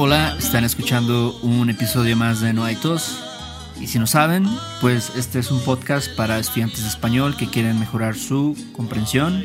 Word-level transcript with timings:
Hola, 0.00 0.36
están 0.38 0.62
escuchando 0.62 1.36
un 1.42 1.70
episodio 1.70 2.16
más 2.16 2.40
de 2.40 2.52
No 2.52 2.62
hay 2.62 2.76
tos. 2.76 3.20
Y 3.80 3.88
si 3.88 3.98
no 3.98 4.06
saben, 4.06 4.46
pues 4.80 5.10
este 5.16 5.40
es 5.40 5.50
un 5.50 5.58
podcast 5.58 6.14
para 6.14 6.38
estudiantes 6.38 6.82
de 6.82 6.88
español 6.88 7.36
que 7.36 7.48
quieren 7.48 7.80
mejorar 7.80 8.14
su 8.14 8.56
comprensión. 8.76 9.42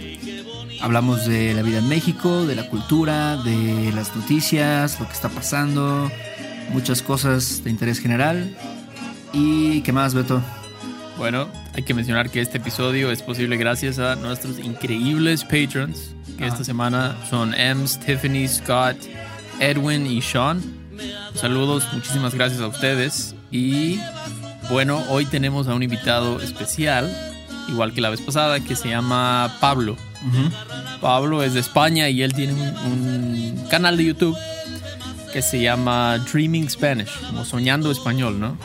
Hablamos 0.79 1.26
de 1.26 1.55
la 1.55 1.63
vida 1.63 1.79
en 1.79 1.89
México, 1.89 2.46
de 2.46 2.54
la 2.54 2.70
cultura, 2.70 3.36
de 3.38 3.92
las 3.96 4.16
noticias, 4.16 5.00
lo 5.00 5.07
que 5.07 5.14
está 5.14 5.29
pasando, 5.29 6.11
muchas 6.71 7.01
cosas 7.01 7.64
de 7.64 7.71
interés 7.71 7.97
general. 7.97 8.56
¿Y 9.33 9.82
qué 9.82 9.92
más, 9.92 10.14
Beto? 10.14 10.39
Bueno, 11.18 11.47
hay 11.74 11.82
que 11.82 11.96
mencionar 11.96 12.29
que 12.29 12.42
este 12.42 12.60
episodio 12.60 13.10
es 13.10 13.24
posible 13.24 13.57
gracias 13.57 13.97
a 13.97 14.15
nuestros 14.18 14.60
increíbles 14.60 15.43
patrons, 15.46 16.14
que 16.38 16.46
esta 16.46 16.64
semana 16.64 17.18
son 17.28 17.56
Ems, 17.56 18.00
Tiffany, 18.00 18.47
Scott, 18.47 18.97
Edwin 19.64 20.06
y 20.06 20.22
Sean. 20.22 20.62
Saludos, 21.36 21.88
muchísimas 21.94 22.36
gracias 22.36 22.60
a 22.62 22.68
ustedes. 22.68 23.34
Y 23.50 23.98
bueno, 24.70 25.02
hoy 25.10 25.26
tenemos 25.26 25.68
a 25.68 25.74
un 25.74 25.84
invitado 25.84 26.42
especial, 26.42 27.10
igual 27.70 27.94
que 27.94 28.02
la 28.02 28.10
vez 28.10 28.20
pasada, 28.20 28.60
que 28.60 28.76
se 28.76 28.89
llama 28.89 29.58
Pablo. 29.62 29.96
Pablo 31.02 31.44
es 31.44 31.54
de 31.54 31.62
España 31.62 32.09
y 32.09 32.23
él 32.23 32.34
tiene 32.34 32.53
un, 32.53 32.62
un 32.92 33.67
canal 33.70 33.98
de 33.98 34.06
YouTube 34.06 34.38
que 35.31 35.42
se 35.42 35.62
llama 35.62 36.20
Dreaming 36.31 36.70
Spanish, 36.70 37.09
como 37.28 37.44
soñando 37.45 37.89
español, 37.89 38.39
¿no? 38.39 38.58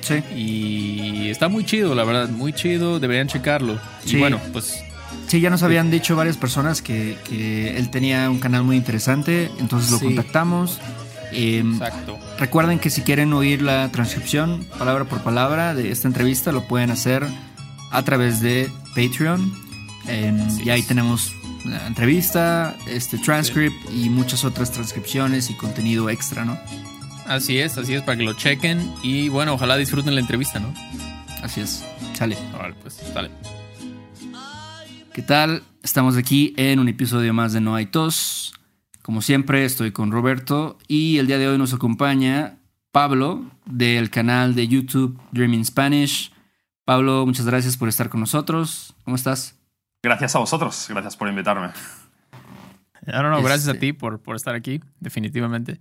Sí. 0.00 0.22
Y 0.34 1.28
está 1.28 1.48
muy 1.48 1.64
chido, 1.64 1.94
la 1.94 2.04
verdad, 2.04 2.28
muy 2.28 2.52
chido, 2.52 2.98
deberían 2.98 3.28
checarlo. 3.28 3.78
Sí. 4.04 4.16
Y 4.16 4.20
bueno, 4.20 4.40
pues 4.52 4.82
Sí, 5.26 5.40
ya 5.40 5.50
nos 5.50 5.62
habían 5.62 5.90
dicho 5.90 6.16
varias 6.16 6.36
personas 6.36 6.80
que, 6.82 7.18
que 7.28 7.76
él 7.76 7.90
tenía 7.90 8.30
un 8.30 8.38
canal 8.38 8.62
muy 8.64 8.76
interesante, 8.76 9.50
entonces 9.58 9.90
lo 9.90 9.98
Sí. 9.98 10.04
contactamos. 10.06 10.80
Eh, 11.32 11.62
exacto. 11.64 12.18
recuerden 12.38 12.78
que 12.78 12.88
si 12.88 13.02
quieren 13.02 13.34
oír 13.34 13.60
la 13.60 13.90
transcripción 13.90 14.66
palabra 14.78 15.04
por 15.04 15.20
palabra 15.20 15.74
de 15.74 15.90
esta 15.90 16.08
entrevista, 16.08 16.52
lo 16.52 16.66
pueden 16.66 16.90
hacer 16.90 17.26
a 17.90 18.02
través 18.02 18.40
de 18.40 18.70
Patreon. 18.96 19.52
Eh, 20.06 20.32
Así 20.46 20.62
y 20.64 20.70
ahí 20.70 20.80
es. 20.80 20.86
tenemos 20.86 21.32
la 21.66 21.86
entrevista, 21.86 22.74
este 22.86 23.18
transcript 23.18 23.76
y 23.92 24.08
muchas 24.08 24.44
otras 24.44 24.72
transcripciones 24.72 25.50
y 25.50 25.54
contenido 25.54 26.08
extra, 26.08 26.46
¿no? 26.46 26.58
Así 27.26 27.58
es, 27.58 27.76
así 27.76 27.92
es, 27.92 28.00
para 28.00 28.16
que 28.16 28.22
lo 28.24 28.32
chequen. 28.32 28.90
Y 29.02 29.28
bueno, 29.28 29.52
ojalá 29.52 29.76
disfruten 29.76 30.14
la 30.14 30.22
entrevista, 30.22 30.60
¿no? 30.60 30.72
Así 31.42 31.60
es. 31.60 31.84
Sale. 32.14 32.38
Vale, 32.58 32.74
pues, 32.82 32.96
dale. 33.12 33.28
¿Qué 35.18 35.22
tal? 35.24 35.64
Estamos 35.82 36.16
aquí 36.16 36.54
en 36.56 36.78
un 36.78 36.86
episodio 36.86 37.34
más 37.34 37.52
de 37.52 37.60
No 37.60 37.74
hay 37.74 37.86
tos. 37.86 38.54
Como 39.02 39.20
siempre, 39.20 39.64
estoy 39.64 39.90
con 39.90 40.12
Roberto 40.12 40.78
y 40.86 41.18
el 41.18 41.26
día 41.26 41.38
de 41.38 41.48
hoy 41.48 41.58
nos 41.58 41.74
acompaña 41.74 42.60
Pablo 42.92 43.44
del 43.66 44.10
canal 44.10 44.54
de 44.54 44.68
YouTube 44.68 45.20
Dreaming 45.32 45.64
Spanish. 45.64 46.32
Pablo, 46.84 47.26
muchas 47.26 47.46
gracias 47.46 47.76
por 47.76 47.88
estar 47.88 48.08
con 48.10 48.20
nosotros. 48.20 48.94
¿Cómo 49.02 49.16
estás? 49.16 49.56
Gracias 50.04 50.36
a 50.36 50.38
vosotros, 50.38 50.86
gracias 50.88 51.16
por 51.16 51.28
invitarme. 51.28 51.70
No, 53.04 53.20
no, 53.24 53.30
no, 53.30 53.42
gracias 53.42 53.66
a 53.66 53.72
Este- 53.72 53.88
ti 53.88 53.92
por, 53.94 54.20
por 54.20 54.36
estar 54.36 54.54
aquí, 54.54 54.78
definitivamente. 55.00 55.80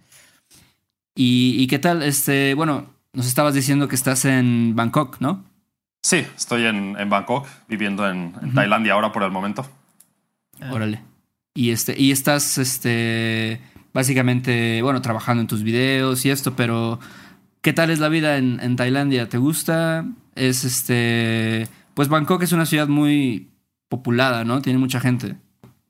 ¿Y, 1.13 1.58
y 1.61 1.67
qué 1.67 1.77
tal? 1.77 2.02
Este, 2.02 2.55
bueno, 2.55 2.88
nos 3.13 3.27
estabas 3.27 3.53
diciendo 3.53 3.88
que 3.88 3.93
estás 3.95 4.25
en 4.25 4.75
Bangkok, 4.75 5.19
¿no? 5.19 5.43
Sí, 6.08 6.25
estoy 6.38 6.66
en, 6.66 6.95
en 6.97 7.09
Bangkok, 7.09 7.45
viviendo 7.67 8.09
en, 8.09 8.33
en 8.41 8.53
Tailandia 8.53 8.94
ahora 8.94 9.11
por 9.11 9.23
el 9.23 9.31
momento. 9.31 9.69
Ah. 10.61 10.72
Órale. 10.72 11.02
Y 11.53 11.72
este, 11.72 11.99
y 12.02 12.14
estás, 12.14 12.58
este, 12.58 13.59
básicamente, 13.91 14.81
bueno, 14.81 15.02
trabajando 15.02 15.41
en 15.41 15.47
tus 15.47 15.64
videos 15.64 16.25
y 16.25 16.30
esto, 16.30 16.55
pero 16.55 17.02
¿qué 17.61 17.73
tal 17.73 17.89
es 17.89 17.99
la 17.99 18.08
vida 18.08 18.38
en, 18.38 18.61
en 18.61 18.77
Tailandia? 18.77 19.27
¿Te 19.27 19.37
gusta? 19.37 20.05
Es 20.33 20.64
este, 20.64 21.67
pues 21.93 22.08
Bangkok 22.08 22.42
es 22.42 22.54
una 22.54 22.65
ciudad 22.65 22.87
muy 22.87 23.49
populada, 23.89 24.45
¿no? 24.45 24.61
Tiene 24.61 24.80
mucha 24.80 25.02
gente. 25.02 25.36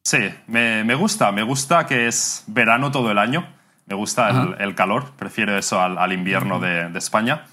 Sí, 0.03 0.17
me, 0.47 0.83
me 0.83 0.95
gusta, 0.95 1.31
me 1.31 1.43
gusta 1.43 1.85
que 1.85 2.07
es 2.07 2.43
verano 2.47 2.89
todo 2.89 3.11
el 3.11 3.19
año. 3.19 3.45
Me 3.85 3.93
gusta 3.93 4.55
el, 4.57 4.73
calor, 4.73 5.11
prefiero 5.15 5.55
eso 5.55 5.79
al, 5.79 5.99
al 5.99 6.11
invierno 6.11 6.59
de, 6.59 6.89
de 6.89 6.97
España. 6.97 7.43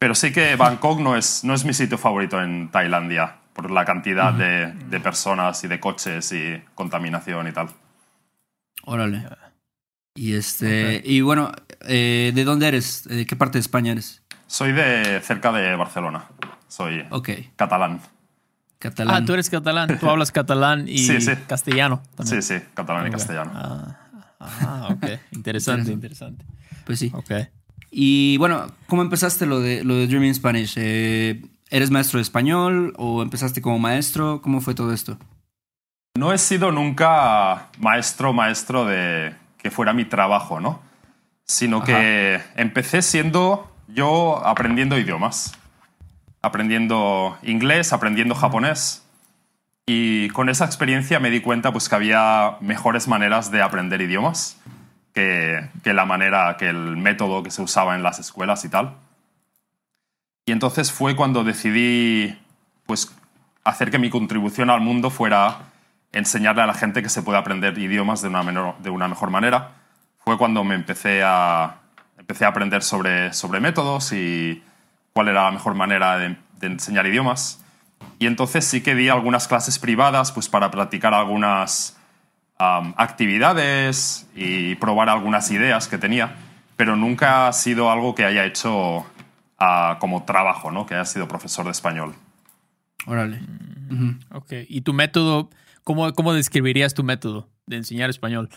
Pero 0.00 0.14
sí 0.14 0.32
que 0.32 0.56
Bangkok 0.56 0.98
no 0.98 1.14
es, 1.14 1.44
no 1.44 1.52
es 1.52 1.64
mi 1.66 1.74
sitio 1.74 1.98
favorito 1.98 2.42
en 2.42 2.70
Tailandia, 2.70 3.36
por 3.52 3.70
la 3.70 3.84
cantidad 3.84 4.32
de, 4.32 4.72
de 4.72 4.98
personas 4.98 5.62
y 5.62 5.68
de 5.68 5.78
coches 5.78 6.32
y 6.32 6.60
contaminación 6.74 7.46
y 7.48 7.52
tal. 7.52 7.68
Órale. 8.84 9.28
Y 10.14 10.32
este, 10.34 11.02
y 11.04 11.20
bueno, 11.20 11.52
eh, 11.82 12.32
¿de 12.34 12.44
dónde 12.44 12.68
eres? 12.68 13.04
¿De 13.04 13.26
qué 13.26 13.36
parte 13.36 13.58
de 13.58 13.60
España 13.60 13.92
eres? 13.92 14.22
Soy 14.46 14.72
de 14.72 15.20
cerca 15.20 15.52
de 15.52 15.76
Barcelona, 15.76 16.24
soy 16.66 17.04
Ok, 17.10 17.28
catalán. 17.56 18.00
catalán. 18.78 19.22
Ah, 19.22 19.26
tú 19.26 19.34
eres 19.34 19.50
catalán, 19.50 19.98
tú 19.98 20.08
hablas 20.08 20.32
catalán 20.32 20.88
y 20.88 20.96
Sí, 21.06 21.20
sí. 21.20 21.32
castellano 21.46 22.02
también. 22.16 22.42
Sí, 22.42 22.58
sí, 22.58 22.64
catalán 22.72 23.06
y 23.06 23.10
castellano. 23.10 23.52
Ah, 23.54 23.98
ah, 24.40 24.88
ok. 24.92 25.20
Interesante, 25.32 25.92
interesante. 25.92 26.44
Pues 26.86 26.98
sí. 26.98 27.12
Ok. 27.14 27.30
Y 27.90 28.36
bueno, 28.38 28.66
¿cómo 28.86 29.02
empezaste 29.02 29.46
lo 29.46 29.60
de, 29.60 29.82
lo 29.82 29.96
de 29.96 30.06
Dreaming 30.06 30.34
Spanish? 30.34 30.74
Eh, 30.76 31.42
¿Eres 31.70 31.90
maestro 31.90 32.18
de 32.18 32.22
español 32.22 32.94
o 32.96 33.22
empezaste 33.22 33.60
como 33.60 33.78
maestro? 33.78 34.40
¿Cómo 34.42 34.60
fue 34.60 34.74
todo 34.74 34.92
esto? 34.92 35.18
No 36.16 36.32
he 36.32 36.38
sido 36.38 36.72
nunca 36.72 37.68
maestro, 37.78 38.32
maestro 38.32 38.84
de 38.84 39.34
que 39.58 39.70
fuera 39.70 39.92
mi 39.92 40.04
trabajo, 40.04 40.60
¿no? 40.60 40.80
Sino 41.44 41.82
que 41.82 42.40
empecé 42.56 43.02
siendo 43.02 43.72
yo 43.88 44.44
aprendiendo 44.44 44.98
idiomas. 44.98 45.56
Aprendiendo 46.42 47.36
inglés, 47.42 47.92
aprendiendo 47.92 48.34
japonés. 48.34 49.04
Y 49.86 50.28
con 50.28 50.48
esa 50.48 50.64
experiencia 50.64 51.18
me 51.18 51.30
di 51.30 51.40
cuenta 51.40 51.72
pues, 51.72 51.88
que 51.88 51.94
había 51.96 52.56
mejores 52.60 53.08
maneras 53.08 53.50
de 53.50 53.62
aprender 53.62 54.00
idiomas 54.00 54.60
que, 55.14 55.68
la 55.84 56.04
manera, 56.04 56.56
que 56.56 56.68
el 56.68 56.96
método 56.96 57.42
que 57.42 57.50
se 57.50 57.62
usaba 57.62 57.94
en 57.94 58.02
las 58.02 58.18
escuelas 58.18 58.64
y 58.64 58.68
tal. 58.68 58.94
Y 60.46 60.52
entonces 60.52 60.92
fue 60.92 61.16
cuando 61.16 61.44
decidí 61.44 62.38
pues, 62.86 63.14
hacer 63.64 63.90
que 63.90 63.98
mi 63.98 64.10
contribución 64.10 64.70
al 64.70 64.80
mundo 64.80 65.10
fuera 65.10 65.58
enseñarle 66.12 66.62
a 66.62 66.66
la 66.66 66.74
gente 66.74 67.02
que 67.02 67.08
se 67.08 67.22
puede 67.22 67.38
aprender 67.38 67.78
idiomas 67.78 68.22
de 68.22 68.28
una, 68.28 68.42
menor- 68.42 68.78
de 68.78 68.90
una 68.90 69.06
mejor 69.06 69.30
manera. 69.30 69.72
Fue 70.24 70.36
cuando 70.38 70.64
me 70.64 70.74
empecé 70.74 71.22
a, 71.22 71.76
empecé 72.18 72.44
a 72.44 72.48
aprender 72.48 72.82
sobre, 72.82 73.32
sobre 73.32 73.60
métodos 73.60 74.12
y 74.12 74.62
cuál 75.12 75.28
era 75.28 75.44
la 75.44 75.50
mejor 75.52 75.74
manera 75.74 76.18
de, 76.18 76.36
de 76.58 76.66
enseñar 76.66 77.06
idiomas. 77.06 77.62
Y 78.18 78.26
entonces 78.26 78.64
sí 78.64 78.82
que 78.82 78.94
di 78.94 79.08
algunas 79.08 79.46
clases 79.46 79.78
privadas 79.78 80.32
pues, 80.32 80.48
para 80.48 80.70
practicar 80.70 81.14
algunas 81.14 81.96
actividades 82.60 84.28
y 84.34 84.74
probar 84.76 85.08
algunas 85.08 85.50
ideas 85.50 85.88
que 85.88 85.98
tenía, 85.98 86.34
pero 86.76 86.94
nunca 86.96 87.48
ha 87.48 87.52
sido 87.52 87.90
algo 87.90 88.14
que 88.14 88.24
haya 88.24 88.44
hecho 88.44 89.06
ah, 89.58 89.96
como 89.98 90.24
trabajo, 90.24 90.70
¿no? 90.70 90.86
que 90.86 90.94
haya 90.94 91.04
sido 91.04 91.26
profesor 91.26 91.64
de 91.64 91.70
español. 91.70 92.14
Órale. 93.06 93.40
Ujú. 93.90 94.14
Ok. 94.34 94.52
¿Y 94.68 94.82
tu 94.82 94.92
método, 94.92 95.48
cómo, 95.84 96.12
cómo 96.12 96.34
describirías 96.34 96.92
tu 96.92 97.02
método 97.02 97.48
de 97.66 97.76
enseñar 97.76 98.10
español? 98.10 98.50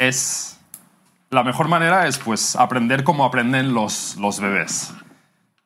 es 0.00 0.58
la 1.28 1.44
mejor 1.44 1.68
manera 1.68 2.08
es 2.08 2.18
pues 2.18 2.56
aprender 2.56 3.04
como 3.04 3.24
aprenden 3.24 3.72
los, 3.72 4.16
los 4.16 4.40
bebés. 4.40 4.92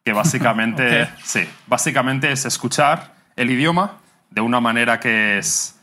Que 0.04 0.12
básicamente, 0.12 1.08
sí, 1.22 1.48
básicamente 1.66 2.30
es 2.30 2.44
escuchar 2.44 3.14
el 3.36 3.50
idioma 3.50 3.98
de 4.30 4.42
una 4.42 4.60
manera 4.60 5.00
que 5.00 5.38
es 5.38 5.80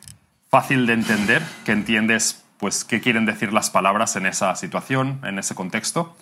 fácil 0.52 0.86
de 0.86 0.94
entender, 0.94 1.42
que 1.64 1.72
entiendes 1.72 2.44
pues 2.60 2.84
qué 2.84 3.00
quieren 3.00 3.26
decir 3.26 3.54
las 3.54 3.70
palabras 3.70 4.18
en 4.18 4.26
esa 4.26 4.54
situación, 4.56 5.22
en 5.24 5.40
ese 5.40 5.56
contexto, 5.56 6.16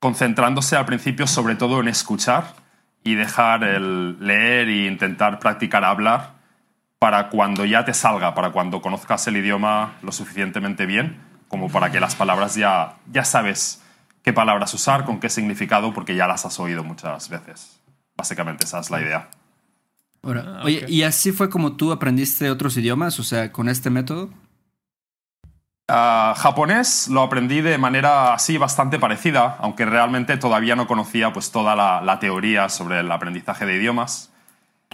concentrándose 0.00 0.76
al 0.76 0.84
principio 0.84 1.28
sobre 1.28 1.54
todo 1.54 1.80
en 1.80 1.86
escuchar 1.86 2.54
y 3.04 3.14
dejar 3.14 3.62
el 3.62 4.18
leer 4.18 4.68
e 4.68 4.86
intentar 4.86 5.38
practicar 5.38 5.84
hablar 5.84 6.32
para 6.98 7.28
cuando 7.28 7.64
ya 7.64 7.84
te 7.84 7.94
salga, 7.94 8.34
para 8.34 8.50
cuando 8.50 8.82
conozcas 8.82 9.26
el 9.28 9.36
idioma 9.36 9.92
lo 10.02 10.10
suficientemente 10.10 10.84
bien, 10.84 11.20
como 11.46 11.70
para 11.70 11.92
que 11.92 12.00
las 12.00 12.16
palabras 12.16 12.56
ya, 12.56 12.96
ya 13.12 13.24
sabes 13.24 13.80
qué 14.24 14.32
palabras 14.32 14.74
usar, 14.74 15.04
con 15.04 15.20
qué 15.20 15.28
significado, 15.30 15.94
porque 15.94 16.16
ya 16.16 16.26
las 16.26 16.44
has 16.44 16.58
oído 16.58 16.82
muchas 16.82 17.28
veces. 17.28 17.80
Básicamente 18.16 18.64
esa 18.64 18.80
es 18.80 18.90
la 18.90 19.00
idea. 19.00 19.28
Ahora, 20.26 20.44
Ah, 20.58 20.62
Oye. 20.64 20.84
¿y 20.88 21.04
así 21.04 21.30
fue 21.32 21.48
como 21.48 21.76
tú 21.76 21.92
aprendiste 21.92 22.50
otros 22.50 22.76
idiomas? 22.76 23.18
O 23.20 23.22
sea, 23.22 23.52
con 23.52 23.68
este 23.68 23.90
método. 23.90 24.30
Ah, 25.88 26.34
japonés 26.36 27.06
lo 27.08 27.22
aprendí 27.22 27.60
de 27.60 27.78
manera 27.78 28.34
así 28.34 28.58
bastante 28.58 28.98
parecida, 28.98 29.56
aunque 29.60 29.84
realmente 29.84 30.36
todavía 30.36 30.74
no 30.74 30.88
conocía 30.88 31.32
pues, 31.32 31.52
toda 31.52 31.76
la, 31.76 32.00
la 32.02 32.18
teoría 32.18 32.68
sobre 32.68 33.00
el 33.00 33.12
aprendizaje 33.12 33.64
de 33.66 33.76
idiomas. 33.76 34.32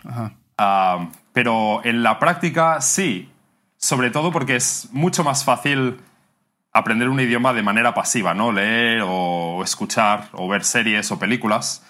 Ajá. 0.07 0.35
Ah, 0.59 1.09
pero 1.33 1.81
en 1.85 2.03
la 2.03 2.19
práctica 2.19 2.83
sí, 2.83 3.31
sobre 3.79 4.11
todo 4.11 4.33
porque 4.33 4.57
es 4.57 4.89
mucho 4.93 5.25
más 5.25 5.45
fácil 5.45 5.99
aprender 6.75 7.09
un 7.09 7.21
idioma 7.21 7.55
de 7.55 7.63
manera 7.63 7.95
pasiva, 7.95 8.35
¿no? 8.35 8.53
Leer 8.53 9.03
o 9.07 9.63
escuchar 9.65 10.29
o 10.33 10.47
ver 10.47 10.63
series 10.63 11.11
o 11.11 11.19
películas. 11.19 11.83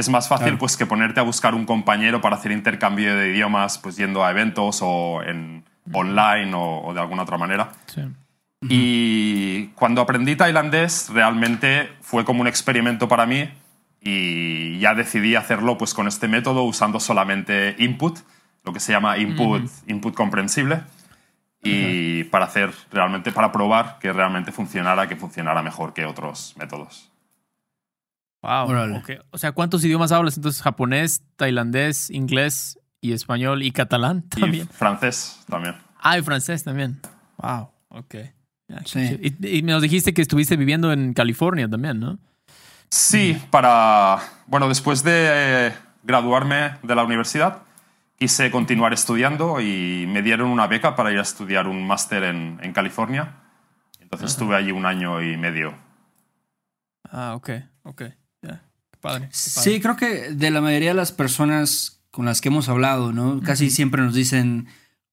Es 0.00 0.08
más 0.08 0.28
fácil 0.28 0.56
pues 0.56 0.78
que 0.78 0.86
ponerte 0.86 1.20
a 1.20 1.22
buscar 1.22 1.54
un 1.54 1.66
compañero 1.66 2.22
para 2.22 2.36
hacer 2.36 2.52
intercambio 2.52 3.14
de 3.14 3.28
idiomas, 3.28 3.76
pues 3.76 3.96
yendo 3.96 4.24
a 4.24 4.30
eventos 4.30 4.78
o 4.80 5.22
en 5.22 5.62
online 5.92 6.52
o, 6.54 6.94
de 6.94 7.00
alguna 7.00 7.24
otra 7.24 7.36
manera. 7.36 7.70
Y 8.62 9.66
cuando 9.74 10.00
aprendí 10.00 10.36
tailandés 10.36 11.10
realmente 11.10 11.90
fue 12.00 12.24
como 12.24 12.40
un 12.40 12.46
experimento 12.46 13.08
para 13.08 13.26
mí 13.26 13.50
y 14.00 14.78
ya 14.78 14.94
decidí 14.94 15.34
hacerlo 15.34 15.76
pues 15.76 15.92
con 15.92 16.08
este 16.08 16.28
método 16.28 16.62
usando 16.62 16.98
solamente 16.98 17.74
input, 17.78 18.20
lo 18.64 18.72
que 18.72 18.80
se 18.80 18.92
llama 18.92 19.18
input, 19.18 19.70
input 19.86 20.14
comprensible 20.14 20.80
y 21.62 22.24
para 22.24 22.46
hacer 22.46 22.72
realmente, 22.90 23.32
para 23.32 23.52
probar 23.52 23.98
que 23.98 24.14
realmente 24.14 24.50
funcionara, 24.50 25.08
que 25.08 25.16
funcionara 25.16 25.60
mejor 25.60 25.92
que 25.92 26.06
otros 26.06 26.54
métodos. 26.58 27.10
Wow. 28.42 28.96
Okay. 28.98 29.18
O 29.30 29.38
sea, 29.38 29.52
¿cuántos 29.52 29.84
idiomas 29.84 30.12
hablas 30.12 30.36
entonces? 30.36 30.62
Japonés, 30.62 31.22
tailandés, 31.36 32.10
inglés 32.10 32.78
y 33.00 33.12
español 33.12 33.62
y 33.62 33.70
catalán 33.70 34.22
también. 34.28 34.68
Y 34.70 34.74
francés 34.74 35.40
también. 35.48 35.76
Ah, 36.00 36.18
y 36.18 36.22
francés 36.22 36.64
también. 36.64 37.00
Wow. 37.36 37.70
Ok. 37.90 38.14
sí. 38.86 39.18
Y, 39.20 39.58
y, 39.58 39.62
nos 39.62 39.82
dijiste 39.82 40.14
que 40.14 40.22
estuviste 40.22 40.56
viviendo 40.56 40.92
en 40.92 41.12
California 41.12 41.68
también, 41.68 42.00
¿no? 42.00 42.18
Sí, 42.88 43.40
para. 43.50 44.18
Bueno, 44.46 44.68
después 44.68 45.04
de 45.04 45.72
graduarme 46.02 46.76
de 46.82 46.94
la 46.94 47.04
universidad, 47.04 47.62
quise 48.18 48.50
continuar 48.50 48.92
estudiando 48.92 49.60
y 49.60 50.06
me 50.08 50.22
dieron 50.22 50.48
una 50.48 50.66
beca 50.66 50.96
para 50.96 51.12
ir 51.12 51.18
a 51.18 51.22
estudiar 51.22 51.68
un 51.68 51.86
máster 51.86 52.24
en, 52.24 52.58
en, 52.62 52.72
California. 52.72 53.34
Entonces 54.00 54.32
estuve 54.32 54.56
allí 54.56 54.72
un 54.72 54.86
año 54.86 55.22
y 55.22 55.36
medio. 55.36 55.74
Ah, 57.10 57.34
ok, 57.36 57.50
ok. 57.84 58.02
Padre, 59.00 59.28
Sí, 59.32 59.80
creo 59.80 59.96
que 59.96 60.30
de 60.30 60.50
la 60.50 60.60
mayoría 60.60 60.90
de 60.90 60.94
las 60.94 61.12
personas 61.12 62.00
con 62.10 62.26
las 62.26 62.40
que 62.40 62.48
hemos 62.48 62.68
hablado, 62.68 63.12
¿no? 63.12 63.40
Casi 63.42 63.70
siempre 63.70 64.02
nos 64.02 64.14
dicen 64.14 64.66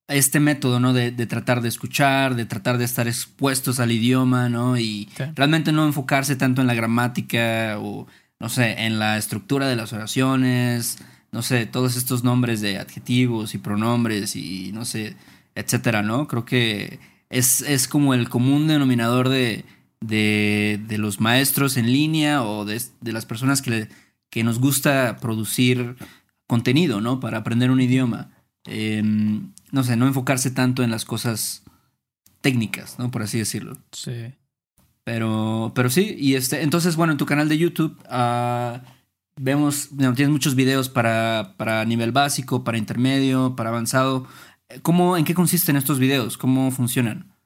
este 0.07 0.39
método, 0.39 0.79
¿no? 0.79 0.93
De, 0.93 1.11
de, 1.11 1.27
tratar 1.27 1.61
de 1.61 1.69
escuchar, 1.69 2.35
de 2.35 2.45
tratar 2.45 2.77
de 2.77 2.85
estar 2.85 3.07
expuestos 3.07 3.79
al 3.79 3.91
idioma, 3.91 4.49
¿no? 4.49 4.77
Y 4.77 5.09
realmente 5.35 5.71
no 5.71 5.85
enfocarse 5.85 6.35
tanto 6.35 6.61
en 6.61 6.67
la 6.67 6.73
gramática 6.73 7.77
o, 7.79 8.07
no 8.39 8.49
sé, 8.49 8.85
en 8.85 8.99
la 8.99 9.17
estructura 9.17 9.67
de 9.67 9.75
las 9.75 9.93
oraciones 9.93 10.97
no 11.31 11.41
sé, 11.41 11.65
todos 11.65 11.95
estos 11.97 12.23
nombres 12.23 12.61
de 12.61 12.79
adjetivos 12.79 13.53
y 13.53 13.57
pronombres 13.57 14.35
y 14.35 14.71
no 14.73 14.85
sé, 14.85 15.15
etcétera, 15.55 16.01
¿no? 16.01 16.27
Creo 16.27 16.45
que 16.45 16.99
es, 17.29 17.61
es 17.61 17.87
como 17.87 18.13
el 18.13 18.29
común 18.29 18.67
denominador 18.67 19.29
de, 19.29 19.65
de, 20.01 20.79
de 20.87 20.97
los 20.97 21.19
maestros 21.19 21.77
en 21.77 21.91
línea 21.91 22.43
o 22.43 22.65
de, 22.65 22.81
de 23.01 23.13
las 23.13 23.25
personas 23.25 23.61
que, 23.61 23.89
que 24.29 24.43
nos 24.43 24.59
gusta 24.59 25.17
producir 25.21 25.95
contenido, 26.47 27.01
¿no? 27.01 27.19
Para 27.19 27.39
aprender 27.39 27.71
un 27.71 27.81
idioma. 27.81 28.29
Em, 28.65 29.53
no 29.71 29.83
sé, 29.83 29.95
no 29.95 30.07
enfocarse 30.07 30.51
tanto 30.51 30.83
en 30.83 30.91
las 30.91 31.05
cosas 31.05 31.63
técnicas, 32.41 32.99
¿no? 32.99 33.11
Por 33.11 33.23
así 33.23 33.37
decirlo. 33.37 33.77
Sí. 33.91 34.33
Pero, 35.03 35.71
pero 35.73 35.89
sí, 35.89 36.15
y 36.19 36.35
este, 36.35 36.63
entonces, 36.63 36.95
bueno, 36.95 37.13
en 37.13 37.17
tu 37.17 37.25
canal 37.25 37.47
de 37.47 37.57
YouTube, 37.57 37.97
uh, 38.11 38.79
vemos, 39.37 39.89
tienes 39.97 40.29
muchos 40.29 40.55
videos 40.55 40.89
para, 40.89 41.53
para 41.57 41.85
nivel 41.85 42.11
básico, 42.11 42.63
para 42.65 42.77
intermedio, 42.77 43.55
para 43.55 43.69
avanzado. 43.69 44.27
¿Cómo, 44.81 45.15
¿En 45.15 45.23
qué 45.23 45.33
consisten 45.33 45.77
estos 45.77 45.99
videos? 45.99 46.37
¿Cómo 46.37 46.71
funcionan? 46.71 47.36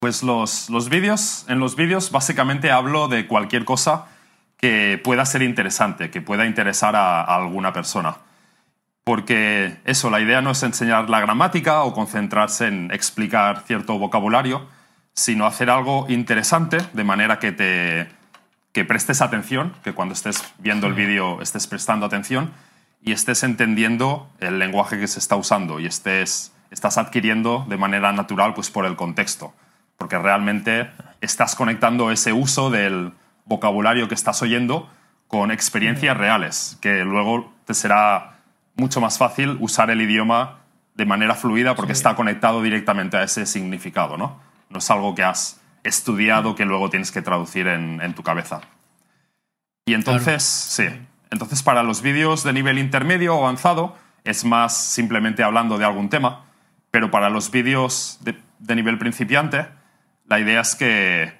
Pues 0.00 0.22
los, 0.22 0.70
los 0.70 0.88
vídeos, 0.88 1.44
en 1.48 1.60
los 1.60 1.76
vídeos 1.76 2.10
básicamente 2.10 2.70
hablo 2.70 3.06
de 3.06 3.26
cualquier 3.26 3.66
cosa 3.66 4.06
que 4.56 4.98
pueda 5.04 5.26
ser 5.26 5.42
interesante, 5.42 6.10
que 6.10 6.22
pueda 6.22 6.46
interesar 6.46 6.96
a, 6.96 7.20
a, 7.20 7.36
alguna 7.36 7.74
persona. 7.74 8.16
Porque 9.04 9.76
eso, 9.84 10.08
la 10.08 10.20
idea 10.20 10.40
no 10.40 10.52
es 10.52 10.62
enseñar 10.62 11.10
la 11.10 11.20
gramática 11.20 11.82
o 11.82 11.92
concentrarse 11.92 12.66
en 12.66 12.90
explicar 12.92 13.64
cierto 13.66 13.98
vocabulario, 13.98 14.66
sino 15.12 15.44
hacer 15.44 15.68
algo 15.68 16.06
interesante 16.08 16.78
de 16.94 17.04
manera 17.04 17.38
que 17.38 17.52
te, 17.52 18.08
que 18.72 18.86
prestes 18.86 19.20
atención, 19.20 19.74
que 19.84 19.92
cuando 19.92 20.14
estés 20.14 20.42
viendo 20.58 20.86
el 20.86 20.94
vídeo 20.94 21.42
estés 21.42 21.66
prestando 21.66 22.06
atención 22.06 22.52
y 23.02 23.12
estés 23.12 23.42
entendiendo 23.42 24.30
el 24.38 24.58
lenguaje 24.58 24.98
que 24.98 25.08
se 25.08 25.18
está 25.18 25.36
usando 25.36 25.78
y 25.78 25.84
estés, 25.84 26.54
estás 26.70 26.96
adquiriendo 26.96 27.66
de 27.68 27.76
manera 27.76 28.12
natural 28.12 28.54
pues 28.54 28.70
por 28.70 28.86
el 28.86 28.96
contexto, 28.96 29.52
porque 30.00 30.18
realmente 30.18 30.90
estás 31.20 31.54
conectando 31.54 32.10
ese 32.10 32.32
uso 32.32 32.70
del 32.70 33.12
vocabulario 33.44 34.08
que 34.08 34.14
estás 34.14 34.40
oyendo 34.40 34.88
con 35.28 35.50
experiencias 35.50 36.16
reales, 36.16 36.78
que 36.80 37.04
luego 37.04 37.52
te 37.66 37.74
será 37.74 38.38
mucho 38.76 39.02
más 39.02 39.18
fácil 39.18 39.58
usar 39.60 39.90
el 39.90 40.00
idioma 40.00 40.60
de 40.94 41.04
manera 41.04 41.34
fluida 41.34 41.74
porque 41.74 41.92
está 41.92 42.16
conectado 42.16 42.62
directamente 42.62 43.18
a 43.18 43.24
ese 43.24 43.44
significado, 43.44 44.16
¿no? 44.16 44.40
No 44.70 44.78
es 44.78 44.90
algo 44.90 45.14
que 45.14 45.22
has 45.22 45.60
estudiado 45.84 46.54
que 46.54 46.64
luego 46.64 46.88
tienes 46.88 47.12
que 47.12 47.20
traducir 47.20 47.66
en, 47.66 48.14
tu 48.14 48.22
cabeza. 48.22 48.62
Y 49.84 49.92
entonces, 49.92 50.42
sí, 50.42 50.86
entonces 51.30 51.62
para 51.62 51.82
los 51.82 52.00
vídeos 52.00 52.42
de 52.42 52.54
nivel 52.54 52.78
intermedio 52.78 53.36
o 53.36 53.42
avanzado 53.42 53.98
es 54.24 54.46
más 54.46 54.74
simplemente 54.74 55.42
hablando 55.42 55.76
de 55.76 55.84
algún 55.84 56.08
tema, 56.08 56.46
pero 56.90 57.10
para 57.10 57.28
los 57.28 57.50
vídeos 57.50 58.18
de, 58.22 58.40
de 58.60 58.74
nivel 58.76 58.96
principiante, 58.96 59.66
la 60.30 60.38
idea 60.38 60.60
es 60.60 60.76
que 60.76 61.32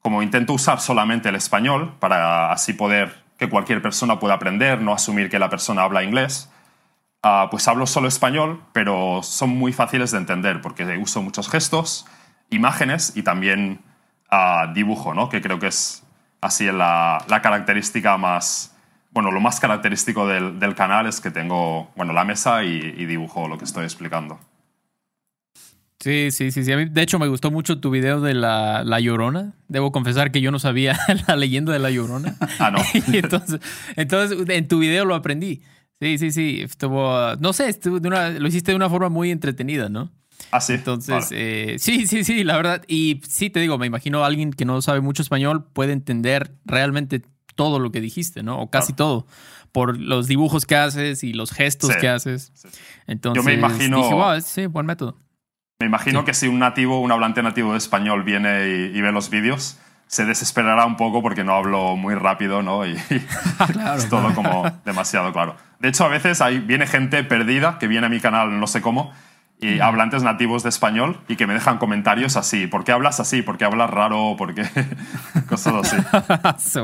como 0.00 0.22
intento 0.22 0.52
usar 0.54 0.80
solamente 0.80 1.28
el 1.28 1.34
español 1.34 1.96
para 1.98 2.52
así 2.52 2.72
poder 2.72 3.24
que 3.36 3.48
cualquier 3.48 3.82
persona 3.82 4.20
pueda 4.20 4.34
aprender, 4.34 4.80
no 4.80 4.94
asumir 4.94 5.28
que 5.28 5.40
la 5.40 5.50
persona 5.50 5.82
habla 5.82 6.04
inglés, 6.04 6.48
uh, 7.24 7.50
pues 7.50 7.66
hablo 7.66 7.84
solo 7.86 8.06
español, 8.06 8.62
pero 8.72 9.24
son 9.24 9.50
muy 9.50 9.72
fáciles 9.72 10.12
de 10.12 10.18
entender 10.18 10.62
porque 10.62 10.84
uso 10.98 11.20
muchos 11.20 11.50
gestos 11.50 12.06
imágenes 12.48 13.12
y 13.16 13.24
también 13.24 13.80
uh, 14.30 14.72
dibujo, 14.72 15.14
¿no? 15.14 15.28
que 15.28 15.42
creo 15.42 15.58
que 15.58 15.66
es 15.66 16.04
así 16.40 16.66
la, 16.66 17.24
la 17.26 17.42
característica 17.42 18.16
más, 18.18 18.72
bueno, 19.10 19.32
lo 19.32 19.40
más 19.40 19.58
característico 19.58 20.28
del, 20.28 20.60
del, 20.60 20.76
canal 20.76 21.06
es 21.06 21.20
que 21.20 21.32
tengo, 21.32 21.90
bueno, 21.96 22.12
la 22.12 22.24
mesa 22.24 22.62
y, 22.62 22.94
y, 22.96 23.06
dibujo 23.06 23.48
lo 23.48 23.58
que 23.58 23.64
estoy 23.64 23.82
explicando. 23.82 24.38
Sí, 26.08 26.30
sí, 26.30 26.50
sí, 26.52 26.64
sí. 26.64 26.72
A 26.72 26.78
mí, 26.78 26.86
de 26.86 27.02
hecho, 27.02 27.18
me 27.18 27.28
gustó 27.28 27.50
mucho 27.50 27.80
tu 27.80 27.90
video 27.90 28.22
de 28.22 28.32
la, 28.32 28.82
la 28.82 28.98
Llorona. 28.98 29.52
Debo 29.68 29.92
confesar 29.92 30.32
que 30.32 30.40
yo 30.40 30.50
no 30.50 30.58
sabía 30.58 30.98
la 31.28 31.36
leyenda 31.36 31.70
de 31.70 31.80
la 31.80 31.90
Llorona. 31.90 32.34
ah, 32.58 32.70
no. 32.70 32.78
entonces, 33.12 33.60
entonces, 33.94 34.48
en 34.48 34.68
tu 34.68 34.78
video 34.78 35.04
lo 35.04 35.14
aprendí. 35.14 35.60
Sí, 36.00 36.16
sí, 36.16 36.32
sí. 36.32 36.60
Estuvo, 36.62 37.36
no 37.40 37.52
sé, 37.52 37.68
estuvo 37.68 38.00
de 38.00 38.08
una, 38.08 38.30
lo 38.30 38.48
hiciste 38.48 38.72
de 38.72 38.76
una 38.76 38.88
forma 38.88 39.10
muy 39.10 39.30
entretenida, 39.30 39.90
¿no? 39.90 40.10
Ah, 40.50 40.62
sí. 40.62 40.72
Entonces, 40.72 41.28
eh, 41.30 41.76
sí, 41.78 42.06
sí, 42.06 42.24
sí, 42.24 42.42
la 42.42 42.56
verdad. 42.56 42.84
Y 42.88 43.20
sí, 43.28 43.50
te 43.50 43.60
digo, 43.60 43.76
me 43.76 43.86
imagino 43.86 44.24
alguien 44.24 44.54
que 44.54 44.64
no 44.64 44.80
sabe 44.80 45.02
mucho 45.02 45.20
español 45.20 45.66
puede 45.74 45.92
entender 45.92 46.54
realmente 46.64 47.20
todo 47.54 47.80
lo 47.80 47.92
que 47.92 48.00
dijiste, 48.00 48.42
¿no? 48.42 48.62
O 48.62 48.70
casi 48.70 48.94
todo. 48.94 49.26
Por 49.72 50.00
los 50.00 50.26
dibujos 50.26 50.64
que 50.64 50.76
haces 50.76 51.22
y 51.22 51.34
los 51.34 51.50
gestos 51.50 51.94
que 51.96 52.08
haces. 52.08 52.50
Entonces, 53.06 53.44
yo 53.44 53.46
me 53.46 53.52
imagino. 53.52 53.98
Dije, 53.98 54.14
wow, 54.14 54.40
sí, 54.40 54.64
buen 54.64 54.86
método. 54.86 55.18
Me 55.80 55.86
imagino 55.86 56.24
que 56.24 56.34
si 56.34 56.48
un 56.48 56.58
nativo, 56.58 57.00
un 57.00 57.12
hablante 57.12 57.40
nativo 57.40 57.70
de 57.70 57.78
español 57.78 58.24
viene 58.24 58.66
y, 58.66 58.98
y 58.98 59.00
ve 59.00 59.12
los 59.12 59.30
vídeos, 59.30 59.78
se 60.08 60.24
desesperará 60.24 60.84
un 60.84 60.96
poco 60.96 61.22
porque 61.22 61.44
no 61.44 61.54
hablo 61.54 61.94
muy 61.94 62.16
rápido, 62.16 62.62
¿no? 62.62 62.84
Y, 62.84 62.96
claro, 63.72 63.94
es 63.96 64.08
todo 64.08 64.34
como 64.34 64.64
demasiado 64.84 65.32
claro. 65.32 65.54
De 65.78 65.88
hecho, 65.88 66.04
a 66.04 66.08
veces 66.08 66.40
hay, 66.40 66.58
viene 66.58 66.88
gente 66.88 67.22
perdida 67.22 67.78
que 67.78 67.86
viene 67.86 68.06
a 68.06 68.10
mi 68.10 68.18
canal, 68.18 68.58
no 68.58 68.66
sé 68.66 68.82
cómo, 68.82 69.12
y 69.60 69.78
hablantes 69.78 70.24
nativos 70.24 70.64
de 70.64 70.70
español 70.70 71.20
y 71.28 71.36
que 71.36 71.46
me 71.46 71.54
dejan 71.54 71.78
comentarios 71.78 72.36
así. 72.36 72.66
¿Por 72.66 72.82
qué 72.82 72.90
hablas 72.90 73.20
así? 73.20 73.42
¿Por 73.42 73.56
qué 73.56 73.64
hablas 73.64 73.88
raro? 73.88 74.34
¿Por 74.36 74.54
qué? 74.54 74.64
Cosas 75.48 75.74
así. 76.56 76.82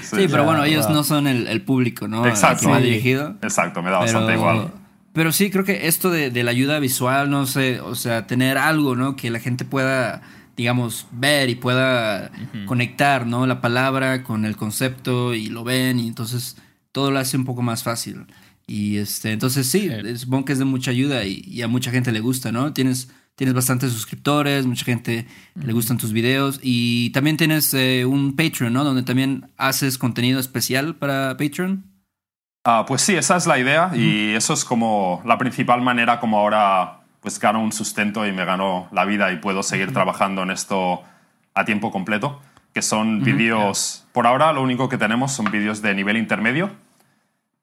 sí, 0.00 0.26
pero 0.30 0.44
bueno, 0.44 0.64
ellos 0.64 0.88
no 0.88 1.04
son 1.04 1.26
el, 1.26 1.62
público, 1.62 2.08
¿no? 2.08 2.24
Exacto. 2.26 2.70
Me 2.70 2.80
dirigido. 2.80 3.36
Exacto, 3.42 3.82
me 3.82 3.90
da 3.90 3.98
bastante 3.98 4.32
igual. 4.32 4.70
Pero 5.12 5.32
sí, 5.32 5.50
creo 5.50 5.64
que 5.64 5.86
esto 5.88 6.10
de, 6.10 6.30
de, 6.30 6.42
la 6.42 6.52
ayuda 6.52 6.78
visual, 6.78 7.30
no 7.30 7.46
sé, 7.46 7.80
o 7.80 7.94
sea, 7.94 8.26
tener 8.26 8.56
algo, 8.56 8.96
¿no? 8.96 9.14
Que 9.14 9.30
la 9.30 9.40
gente 9.40 9.64
pueda, 9.64 10.22
digamos, 10.56 11.06
ver 11.12 11.50
y 11.50 11.54
pueda 11.54 12.30
conectar, 12.66 13.26
¿no? 13.26 13.46
La 13.46 13.60
palabra 13.60 14.22
con 14.22 14.44
el 14.46 14.56
concepto 14.56 15.34
y 15.34 15.46
lo 15.48 15.64
ven 15.64 15.98
y 15.98 16.08
entonces 16.08 16.56
todo 16.92 17.10
lo 17.10 17.18
hace 17.18 17.36
un 17.36 17.44
poco 17.44 17.62
más 17.62 17.82
fácil. 17.82 18.26
Y 18.66 18.96
este, 18.96 19.32
entonces 19.32 19.66
sí, 19.66 19.90
supongo 20.16 20.44
que 20.44 20.52
es 20.52 20.58
de 20.58 20.64
mucha 20.64 20.90
ayuda 20.90 21.24
y, 21.24 21.60
a 21.62 21.68
mucha 21.68 21.90
gente 21.90 22.12
le 22.12 22.20
gusta, 22.20 22.52
¿no? 22.52 22.72
Tienes, 22.72 23.10
tienes 23.34 23.54
bastantes 23.54 23.92
suscriptores, 23.92 24.66
mucha 24.66 24.84
gente 24.84 25.26
le 25.54 25.72
gustan 25.72 25.98
tus 25.98 26.12
videos 26.12 26.60
y 26.62 27.10
también 27.10 27.36
tienes 27.36 27.74
eh, 27.74 28.06
un 28.06 28.34
Patreon, 28.36 28.72
¿no? 28.72 28.84
Donde 28.84 29.02
también 29.02 29.50
haces 29.56 29.98
contenido 29.98 30.40
especial 30.40 30.96
para 30.96 31.36
Patreon. 31.36 31.91
Ah, 32.64 32.84
pues 32.86 33.02
sí, 33.02 33.16
esa 33.16 33.36
es 33.36 33.46
la 33.46 33.58
idea 33.58 33.90
y 33.92 34.34
eso 34.34 34.54
es 34.54 34.64
como 34.64 35.20
la 35.24 35.36
principal 35.36 35.80
manera 35.82 36.20
como 36.20 36.38
ahora 36.38 37.00
pues 37.20 37.40
gano 37.40 37.60
un 37.60 37.72
sustento 37.72 38.24
y 38.26 38.32
me 38.32 38.44
gano 38.44 38.88
la 38.92 39.04
vida 39.04 39.32
y 39.32 39.36
puedo 39.36 39.62
seguir 39.64 39.92
trabajando 39.92 40.42
en 40.42 40.50
esto 40.50 41.02
a 41.54 41.64
tiempo 41.64 41.90
completo, 41.90 42.40
que 42.72 42.82
son 42.82 43.22
vídeos, 43.22 44.06
por 44.12 44.26
ahora 44.26 44.52
lo 44.52 44.62
único 44.62 44.88
que 44.88 44.96
tenemos 44.96 45.32
son 45.32 45.50
vídeos 45.50 45.82
de 45.82 45.94
nivel 45.94 46.16
intermedio, 46.16 46.70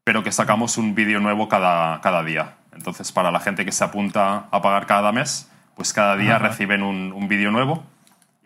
pero 0.03 0.23
que 0.23 0.31
sacamos 0.31 0.77
un 0.77 0.95
vídeo 0.95 1.19
nuevo 1.19 1.47
cada, 1.49 2.01
cada 2.01 2.23
día. 2.23 2.55
Entonces, 2.73 3.11
para 3.11 3.31
la 3.31 3.39
gente 3.39 3.65
que 3.65 3.71
se 3.71 3.83
apunta 3.83 4.47
a 4.51 4.61
pagar 4.61 4.85
cada 4.85 5.11
mes, 5.11 5.49
pues 5.75 5.93
cada 5.93 6.15
día 6.15 6.39
reciben 6.39 6.83
un, 6.83 7.11
un 7.11 7.27
vídeo 7.27 7.51
nuevo. 7.51 7.83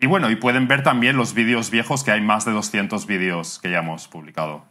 Y 0.00 0.06
bueno, 0.06 0.30
y 0.30 0.36
pueden 0.36 0.66
ver 0.66 0.82
también 0.82 1.16
los 1.16 1.34
vídeos 1.34 1.70
viejos, 1.70 2.02
que 2.02 2.10
hay 2.10 2.20
más 2.20 2.44
de 2.44 2.52
200 2.52 3.06
vídeos 3.06 3.60
que 3.60 3.70
ya 3.70 3.78
hemos 3.78 4.08
publicado. 4.08 4.64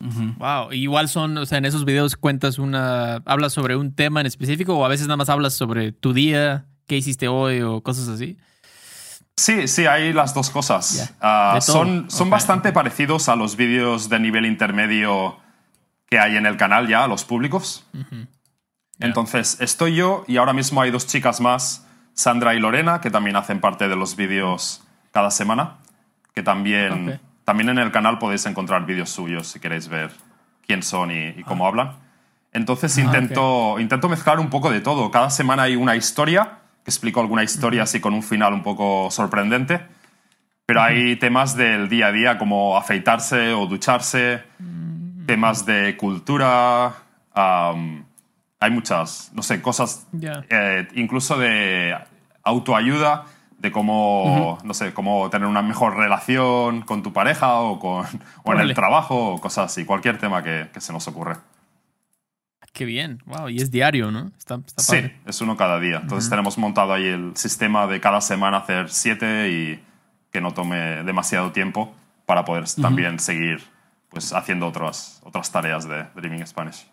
Wow, 0.00 0.72
igual 0.72 1.08
son, 1.08 1.36
o 1.36 1.44
sea, 1.44 1.58
en 1.58 1.66
esos 1.66 1.84
videos 1.84 2.16
cuentas 2.16 2.58
una, 2.58 3.16
hablas 3.26 3.52
sobre 3.52 3.76
un 3.76 3.94
tema 3.94 4.20
en 4.20 4.26
específico 4.26 4.74
o 4.74 4.84
a 4.84 4.88
veces 4.88 5.06
nada 5.06 5.18
más 5.18 5.28
hablas 5.28 5.52
sobre 5.52 5.92
tu 5.92 6.14
día, 6.14 6.64
qué 6.86 6.96
hiciste 6.96 7.28
hoy 7.28 7.60
o 7.60 7.82
cosas 7.82 8.08
así. 8.08 8.38
Sí, 9.36 9.68
sí, 9.68 9.86
hay 9.86 10.12
las 10.12 10.34
dos 10.34 10.50
cosas. 10.50 11.14
Ah, 11.20 11.58
son 11.60 12.10
son 12.10 12.30
bastante 12.30 12.72
parecidos 12.72 13.28
a 13.28 13.36
los 13.36 13.56
vídeos 13.56 14.08
de 14.08 14.20
nivel 14.20 14.46
intermedio 14.46 15.38
que 16.08 16.18
hay 16.18 16.36
en 16.36 16.44
el 16.46 16.56
canal 16.56 16.88
ya, 16.88 17.06
los 17.06 17.24
públicos. 17.24 17.86
Entonces, 18.98 19.58
estoy 19.60 19.94
yo 19.94 20.24
y 20.26 20.36
ahora 20.38 20.52
mismo 20.52 20.82
hay 20.82 20.90
dos 20.90 21.06
chicas 21.06 21.40
más, 21.40 21.86
Sandra 22.14 22.54
y 22.54 22.58
Lorena, 22.58 23.00
que 23.00 23.10
también 23.10 23.36
hacen 23.36 23.60
parte 23.60 23.88
de 23.88 23.96
los 23.96 24.16
vídeos 24.16 24.82
cada 25.12 25.30
semana, 25.30 25.76
que 26.34 26.42
también 26.42 27.20
también 27.50 27.70
en 27.70 27.78
el 27.78 27.90
canal 27.90 28.20
podéis 28.20 28.46
encontrar 28.46 28.86
vídeos 28.86 29.10
suyos 29.10 29.48
si 29.48 29.58
queréis 29.58 29.88
ver 29.88 30.12
quién 30.68 30.84
son 30.84 31.10
y, 31.10 31.42
cómo 31.42 31.66
hablan. 31.66 31.96
Entonces 32.52 32.96
ah, 32.96 33.00
intento, 33.00 33.80
intento 33.80 34.08
mezclar 34.08 34.38
un 34.38 34.50
poco 34.50 34.70
de 34.70 34.80
todo. 34.80 35.10
Cada 35.10 35.30
semana 35.30 35.64
hay 35.64 35.74
una 35.74 35.96
historia, 35.96 36.58
que 36.84 36.92
explico 36.92 37.20
alguna 37.20 37.42
historia 37.42 37.82
así 37.82 37.98
con 37.98 38.14
un 38.14 38.22
final 38.22 38.52
un 38.52 38.62
poco 38.62 39.10
sorprendente. 39.10 39.80
Pero 40.64 40.80
hay 40.80 41.16
temas 41.16 41.56
del 41.56 41.88
día 41.88 42.06
a 42.06 42.12
día 42.12 42.38
como 42.38 42.76
afeitarse 42.76 43.52
o 43.52 43.66
ducharse, 43.66 44.44
mm. 44.60 45.26
temas 45.26 45.66
de 45.66 45.96
cultura, 45.96 46.94
hay 47.34 48.70
muchas, 48.70 49.32
no 49.34 49.42
sé, 49.42 49.60
cosas, 49.60 50.06
eh, 50.22 50.86
incluso 50.94 51.36
de 51.36 51.98
autoayuda 52.44 53.26
de 53.60 53.70
cómo, 53.70 54.58
no 54.64 54.72
sé, 54.72 54.94
cómo 54.94 55.28
tener 55.28 55.46
una 55.46 55.60
mejor 55.60 55.96
relación 55.96 56.80
con 56.80 57.02
tu 57.02 57.12
pareja 57.12 57.60
o, 57.60 57.78
con, 57.78 58.06
o 58.42 58.52
en 58.54 58.60
el 58.60 58.74
trabajo 58.74 59.34
o 59.34 59.40
cosas 59.40 59.66
así, 59.70 59.84
cualquier 59.84 60.18
tema 60.18 60.42
que, 60.42 60.70
que, 60.72 60.80
se 60.80 60.92
nos 60.92 61.06
ocurre. 61.08 61.36
Qué 62.72 62.86
bien, 62.86 63.22
wow, 63.26 63.48
y 63.48 63.58
es 63.58 63.70
diario, 63.70 64.10
¿no? 64.10 64.30
Está, 64.38 64.60
sí, 64.78 65.12
es 65.26 65.40
uno 65.42 65.56
cada 65.56 65.78
día. 65.78 65.98
Entonces 66.02 66.30
tenemos 66.30 66.56
montado 66.56 66.94
ahí 66.94 67.04
el 67.04 67.36
sistema 67.36 67.86
de 67.86 68.00
cada 68.00 68.20
semana 68.22 68.58
hacer 68.58 68.88
siete 68.88 69.50
y 69.50 69.84
que 70.32 70.40
no 70.40 70.52
tome 70.52 71.02
demasiado 71.02 71.52
tiempo 71.52 71.94
para 72.24 72.44
poder 72.44 72.64
también 72.80 73.18
seguir 73.18 73.60
pues, 74.08 74.32
haciendo 74.32 74.68
otras, 74.68 75.20
otras 75.24 75.50
tareas 75.50 75.86
de 75.86 76.04
Dreaming 76.14 76.46
Spanish. 76.46 76.86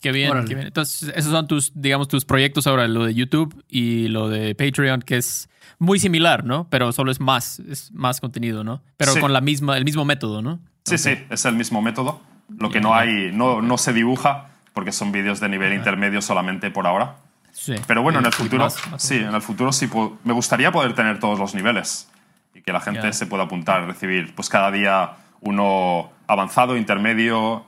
Qué 0.00 0.12
bien, 0.12 0.32
qué 0.46 0.54
bien. 0.54 0.66
Entonces, 0.66 1.12
esos 1.14 1.32
son 1.32 1.46
tus, 1.46 1.72
digamos, 1.74 2.08
tus 2.08 2.24
proyectos 2.24 2.66
ahora, 2.66 2.86
lo 2.88 3.04
de 3.04 3.14
YouTube 3.14 3.64
y 3.68 4.08
lo 4.08 4.28
de 4.28 4.54
Patreon, 4.54 5.02
que 5.02 5.16
es 5.16 5.48
muy 5.78 5.98
similar, 5.98 6.44
¿no? 6.44 6.68
Pero 6.70 6.92
solo 6.92 7.10
es 7.10 7.20
más, 7.20 7.60
es 7.60 7.92
más 7.92 8.20
contenido, 8.20 8.64
¿no? 8.64 8.82
Pero 8.96 9.18
con 9.20 9.32
la 9.32 9.40
misma, 9.40 9.76
el 9.76 9.84
mismo 9.84 10.04
método, 10.04 10.42
¿no? 10.42 10.60
Sí, 10.84 10.98
sí, 10.98 11.18
es 11.30 11.44
el 11.44 11.54
mismo 11.54 11.82
método. 11.82 12.20
Lo 12.58 12.70
que 12.70 12.80
no 12.80 12.94
hay, 12.94 13.30
no, 13.32 13.60
no 13.60 13.76
se 13.78 13.92
dibuja, 13.92 14.48
porque 14.72 14.92
son 14.92 15.12
vídeos 15.12 15.40
de 15.40 15.48
nivel 15.48 15.74
intermedio 15.74 16.22
solamente 16.22 16.70
por 16.70 16.86
ahora. 16.86 17.16
Sí. 17.52 17.74
Pero 17.86 18.02
bueno, 18.02 18.20
en 18.20 18.26
el 18.26 18.32
futuro, 18.32 18.68
sí, 18.96 19.16
en 19.16 19.34
el 19.34 19.42
futuro 19.42 19.72
sí, 19.72 19.88
me 20.24 20.32
gustaría 20.32 20.70
poder 20.70 20.94
tener 20.94 21.18
todos 21.18 21.38
los 21.38 21.54
niveles 21.54 22.08
y 22.54 22.62
que 22.62 22.72
la 22.72 22.80
gente 22.80 23.12
se 23.12 23.26
pueda 23.26 23.44
apuntar, 23.44 23.86
recibir, 23.86 24.34
pues 24.34 24.48
cada 24.48 24.70
día 24.70 25.12
uno 25.40 26.10
avanzado, 26.26 26.76
intermedio, 26.76 27.64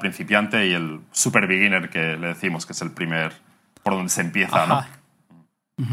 principiante 0.00 0.66
y 0.66 0.72
el 0.72 1.00
super 1.12 1.46
beginner 1.46 1.90
que 1.90 2.16
le 2.16 2.28
decimos, 2.28 2.66
que 2.66 2.72
es 2.72 2.82
el 2.82 2.92
primer 2.92 3.32
por 3.82 3.94
donde 3.94 4.10
se 4.10 4.20
empieza, 4.20 4.66
¿no? 4.66 4.84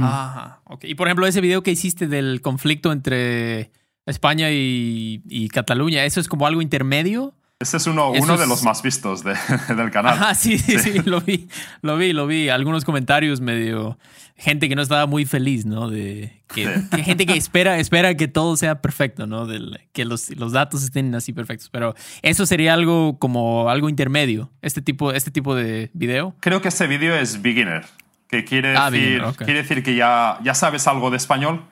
Ajá, 0.03 0.61
ok. 0.65 0.83
Y 0.83 0.95
por 0.95 1.07
ejemplo, 1.07 1.25
ese 1.25 1.41
video 1.41 1.63
que 1.63 1.71
hiciste 1.71 2.07
del 2.07 2.41
conflicto 2.41 2.91
entre 2.91 3.71
España 4.05 4.49
y, 4.51 5.49
Cataluña, 5.51 6.05
¿eso 6.05 6.19
es 6.19 6.27
como 6.27 6.47
algo 6.47 6.61
intermedio? 6.61 7.33
Ese 7.61 7.75
es 7.75 7.87
uno, 7.87 8.11
uno 8.11 8.37
de 8.37 8.47
los 8.47 8.63
más 8.63 8.81
vistos 8.81 9.21
del 9.67 9.91
canal. 9.91 10.17
Ah, 10.17 10.33
sí, 10.33 10.57
sí, 10.57 10.79
sí, 10.79 10.99
lo 11.03 11.19
vi, 11.19 11.49
lo 11.81 11.97
vi, 11.97 12.13
lo 12.13 12.25
vi. 12.25 12.47
Algunos 12.47 12.85
comentarios 12.85 13.41
medio... 13.41 13.97
Gente 14.37 14.69
que 14.69 14.75
no 14.77 14.81
estaba 14.81 15.05
muy 15.05 15.25
feliz, 15.25 15.65
¿no? 15.65 15.89
De 15.89 16.41
que, 16.53 16.81
gente 17.03 17.25
que 17.25 17.33
espera, 17.37 17.77
espera 17.77 18.15
que 18.15 18.29
todo 18.29 18.55
sea 18.55 18.81
perfecto, 18.81 19.27
¿no? 19.27 19.45
Del, 19.45 19.81
que 19.91 20.05
los, 20.05 20.29
los, 20.37 20.53
datos 20.53 20.81
estén 20.81 21.13
así 21.13 21.33
perfectos. 21.33 21.69
Pero 21.69 21.93
eso 22.21 22.45
sería 22.45 22.73
algo 22.73 23.19
como 23.19 23.69
algo 23.69 23.89
intermedio, 23.89 24.49
este 24.61 24.81
tipo, 24.81 25.11
este 25.11 25.29
tipo 25.29 25.55
de 25.55 25.91
video. 25.93 26.35
Creo 26.39 26.61
que 26.61 26.69
ese 26.69 26.87
video 26.87 27.17
es 27.17 27.41
beginner 27.41 27.85
que 28.29 28.45
quiere, 28.45 28.77
ah, 28.77 28.89
decir, 28.89 29.21
quiere 29.39 29.63
decir 29.63 29.83
que 29.83 29.95
ya, 29.95 30.39
ya 30.41 30.53
sabes 30.53 30.87
algo 30.87 31.11
de 31.11 31.17
español, 31.17 31.65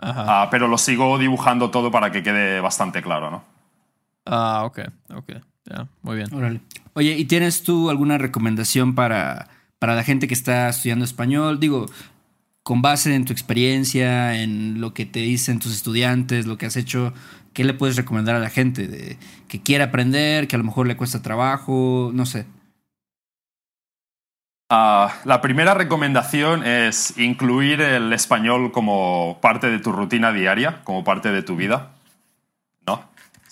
ah, 0.00 0.46
pero 0.52 0.68
lo 0.68 0.78
sigo 0.78 1.18
dibujando 1.18 1.72
todo 1.72 1.90
para 1.90 2.12
que 2.12 2.22
quede 2.22 2.60
bastante 2.60 3.02
claro, 3.02 3.32
¿no? 3.32 3.53
Ah, 4.24 4.64
ok, 4.64 4.80
ok. 5.14 5.32
muy 6.02 6.16
bien. 6.16 6.60
Oye, 6.94 7.16
¿y 7.18 7.24
tienes 7.24 7.62
tú 7.62 7.90
alguna 7.90 8.18
recomendación 8.18 8.94
para, 8.94 9.48
para 9.78 9.94
la 9.94 10.04
gente 10.04 10.28
que 10.28 10.34
está 10.34 10.68
estudiando 10.68 11.04
español? 11.04 11.60
Digo, 11.60 11.86
con 12.62 12.80
base 12.80 13.14
en 13.14 13.26
tu 13.26 13.32
experiencia, 13.32 14.42
en 14.42 14.80
lo 14.80 14.94
que 14.94 15.04
te 15.04 15.20
dicen 15.20 15.58
tus 15.58 15.74
estudiantes, 15.74 16.46
lo 16.46 16.56
que 16.56 16.66
has 16.66 16.76
hecho, 16.76 17.12
¿qué 17.52 17.62
le 17.62 17.74
puedes 17.74 17.96
recomendar 17.96 18.34
a 18.34 18.40
la 18.40 18.50
gente 18.50 18.88
de, 18.88 19.18
que 19.48 19.60
quiere 19.60 19.84
aprender, 19.84 20.48
que 20.48 20.56
a 20.56 20.58
lo 20.58 20.64
mejor 20.64 20.86
le 20.86 20.96
cuesta 20.96 21.20
trabajo? 21.20 22.10
No 22.14 22.24
sé. 22.24 22.46
Ah, 24.70 25.14
la 25.24 25.42
primera 25.42 25.74
recomendación 25.74 26.66
es 26.66 27.18
incluir 27.18 27.82
el 27.82 28.12
español 28.14 28.72
como 28.72 29.38
parte 29.42 29.70
de 29.70 29.78
tu 29.78 29.92
rutina 29.92 30.32
diaria, 30.32 30.80
como 30.84 31.04
parte 31.04 31.30
de 31.32 31.42
tu 31.42 31.56
vida. 31.56 31.90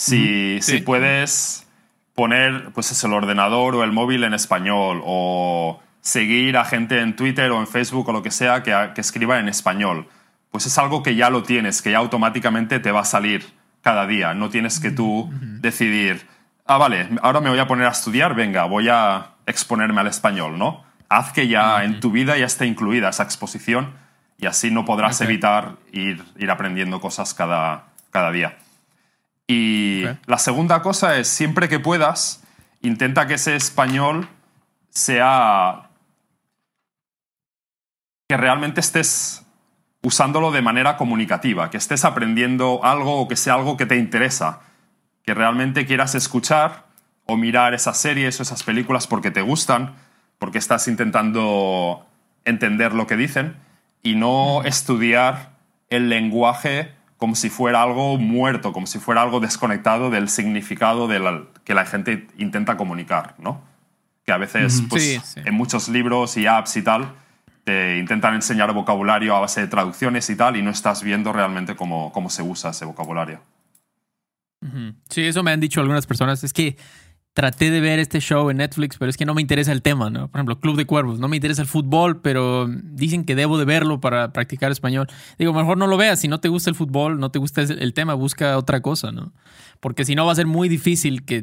Si, 0.04 0.60
si 0.62 0.78
puedes 0.78 1.66
poner 2.14 2.70
pues, 2.72 3.04
el 3.04 3.12
ordenador 3.12 3.74
o 3.76 3.84
el 3.84 3.92
móvil 3.92 4.24
en 4.24 4.34
español 4.34 5.00
o 5.04 5.80
seguir 6.00 6.56
a 6.56 6.64
gente 6.64 7.00
en 7.00 7.14
Twitter 7.14 7.50
o 7.50 7.60
en 7.60 7.66
Facebook 7.66 8.08
o 8.08 8.12
lo 8.12 8.22
que 8.22 8.30
sea 8.30 8.62
que, 8.62 8.90
que 8.94 9.00
escriba 9.00 9.38
en 9.38 9.48
español, 9.48 10.08
pues 10.50 10.66
es 10.66 10.76
algo 10.78 11.02
que 11.02 11.14
ya 11.14 11.30
lo 11.30 11.42
tienes, 11.42 11.82
que 11.82 11.92
ya 11.92 11.98
automáticamente 11.98 12.80
te 12.80 12.90
va 12.90 13.00
a 13.00 13.04
salir 13.04 13.46
cada 13.82 14.06
día. 14.06 14.34
No 14.34 14.50
tienes 14.50 14.80
que 14.80 14.90
tú 14.90 15.30
decidir, 15.60 16.26
ah, 16.66 16.78
vale, 16.78 17.08
ahora 17.22 17.40
me 17.40 17.50
voy 17.50 17.58
a 17.58 17.66
poner 17.66 17.86
a 17.86 17.90
estudiar, 17.90 18.34
venga, 18.34 18.64
voy 18.64 18.88
a 18.88 19.32
exponerme 19.46 20.00
al 20.00 20.08
español, 20.08 20.58
¿no? 20.58 20.84
haz 21.12 21.32
que 21.32 21.46
ya 21.46 21.84
en 21.84 22.00
tu 22.00 22.10
vida 22.10 22.36
ya 22.38 22.46
esté 22.46 22.66
incluida 22.66 23.10
esa 23.10 23.22
exposición 23.22 23.92
y 24.38 24.46
así 24.46 24.70
no 24.70 24.84
podrás 24.84 25.20
evitar 25.20 25.76
ir, 25.92 26.24
ir 26.38 26.50
aprendiendo 26.50 27.00
cosas 27.00 27.34
cada, 27.34 27.84
cada 28.10 28.32
día. 28.32 28.56
Y 29.46 30.04
la 30.26 30.38
segunda 30.38 30.82
cosa 30.82 31.18
es, 31.18 31.28
siempre 31.28 31.68
que 31.68 31.78
puedas, 31.78 32.42
intenta 32.80 33.26
que 33.26 33.34
ese 33.34 33.56
español 33.56 34.28
sea... 34.90 35.90
que 38.28 38.36
realmente 38.36 38.80
estés 38.80 39.44
usándolo 40.02 40.50
de 40.50 40.62
manera 40.62 40.96
comunicativa, 40.96 41.70
que 41.70 41.76
estés 41.76 42.04
aprendiendo 42.04 42.80
algo 42.82 43.20
o 43.20 43.28
que 43.28 43.36
sea 43.36 43.54
algo 43.54 43.76
que 43.76 43.86
te 43.86 43.96
interesa, 43.96 44.60
que 45.24 45.34
realmente 45.34 45.86
quieras 45.86 46.14
escuchar 46.14 46.86
o 47.24 47.36
mirar 47.36 47.72
esas 47.72 47.98
series 47.98 48.40
o 48.40 48.42
esas 48.42 48.64
películas 48.64 49.06
porque 49.06 49.30
te 49.30 49.42
gustan, 49.42 49.94
porque 50.38 50.58
estás 50.58 50.88
intentando 50.88 52.04
entender 52.44 52.94
lo 52.94 53.06
que 53.06 53.16
dicen 53.16 53.56
y 54.02 54.16
no 54.16 54.62
estudiar 54.64 55.52
el 55.88 56.08
lenguaje 56.08 56.92
como 57.22 57.36
si 57.36 57.50
fuera 57.50 57.84
algo 57.84 58.18
muerto, 58.18 58.72
como 58.72 58.88
si 58.88 58.98
fuera 58.98 59.22
algo 59.22 59.38
desconectado 59.38 60.10
del 60.10 60.28
significado 60.28 61.06
de 61.06 61.46
que 61.62 61.72
la 61.72 61.86
gente 61.86 62.26
intenta 62.36 62.76
comunicar, 62.76 63.36
¿no? 63.38 63.62
Que 64.26 64.32
a 64.32 64.38
veces, 64.38 64.82
pues, 64.90 65.36
en 65.36 65.54
muchos 65.54 65.88
libros 65.88 66.36
y 66.36 66.48
apps 66.48 66.76
y 66.78 66.82
tal, 66.82 67.14
te 67.62 67.96
intentan 67.98 68.34
enseñar 68.34 68.72
vocabulario 68.72 69.36
a 69.36 69.38
base 69.38 69.60
de 69.60 69.68
traducciones 69.68 70.28
y 70.30 70.34
tal, 70.34 70.56
y 70.56 70.62
no 70.62 70.70
estás 70.70 71.04
viendo 71.04 71.32
realmente 71.32 71.76
cómo, 71.76 72.10
cómo 72.10 72.28
se 72.28 72.42
usa 72.42 72.72
ese 72.72 72.86
vocabulario. 72.86 73.40
Sí, 75.08 75.24
eso 75.24 75.44
me 75.44 75.52
han 75.52 75.60
dicho 75.60 75.80
algunas 75.80 76.08
personas. 76.08 76.42
Es 76.42 76.52
que 76.52 76.76
traté 77.34 77.70
de 77.70 77.80
ver 77.80 77.98
este 77.98 78.20
show 78.20 78.50
en 78.50 78.58
Netflix, 78.58 78.98
pero 78.98 79.08
es 79.08 79.16
que 79.16 79.24
no 79.24 79.32
me 79.34 79.40
interesa 79.40 79.72
el 79.72 79.80
tema, 79.80 80.10
¿no? 80.10 80.28
Por 80.28 80.38
ejemplo, 80.38 80.60
Club 80.60 80.76
de 80.76 80.84
Cuervos, 80.84 81.18
no 81.18 81.28
me 81.28 81.36
interesa 81.36 81.62
el 81.62 81.68
fútbol, 81.68 82.20
pero 82.20 82.66
dicen 82.68 83.24
que 83.24 83.34
debo 83.34 83.58
de 83.58 83.64
verlo 83.64 84.00
para 84.00 84.32
practicar 84.32 84.70
español. 84.70 85.08
Digo, 85.38 85.52
mejor 85.54 85.78
no 85.78 85.86
lo 85.86 85.96
veas, 85.96 86.20
si 86.20 86.28
no 86.28 86.40
te 86.40 86.48
gusta 86.48 86.68
el 86.68 86.76
fútbol, 86.76 87.18
no 87.18 87.30
te 87.30 87.38
gusta 87.38 87.62
el 87.62 87.94
tema, 87.94 88.14
busca 88.14 88.58
otra 88.58 88.80
cosa, 88.82 89.12
¿no? 89.12 89.32
Porque 89.80 90.04
si 90.04 90.14
no 90.14 90.26
va 90.26 90.32
a 90.32 90.36
ser 90.36 90.46
muy 90.46 90.68
difícil 90.68 91.24
que 91.24 91.42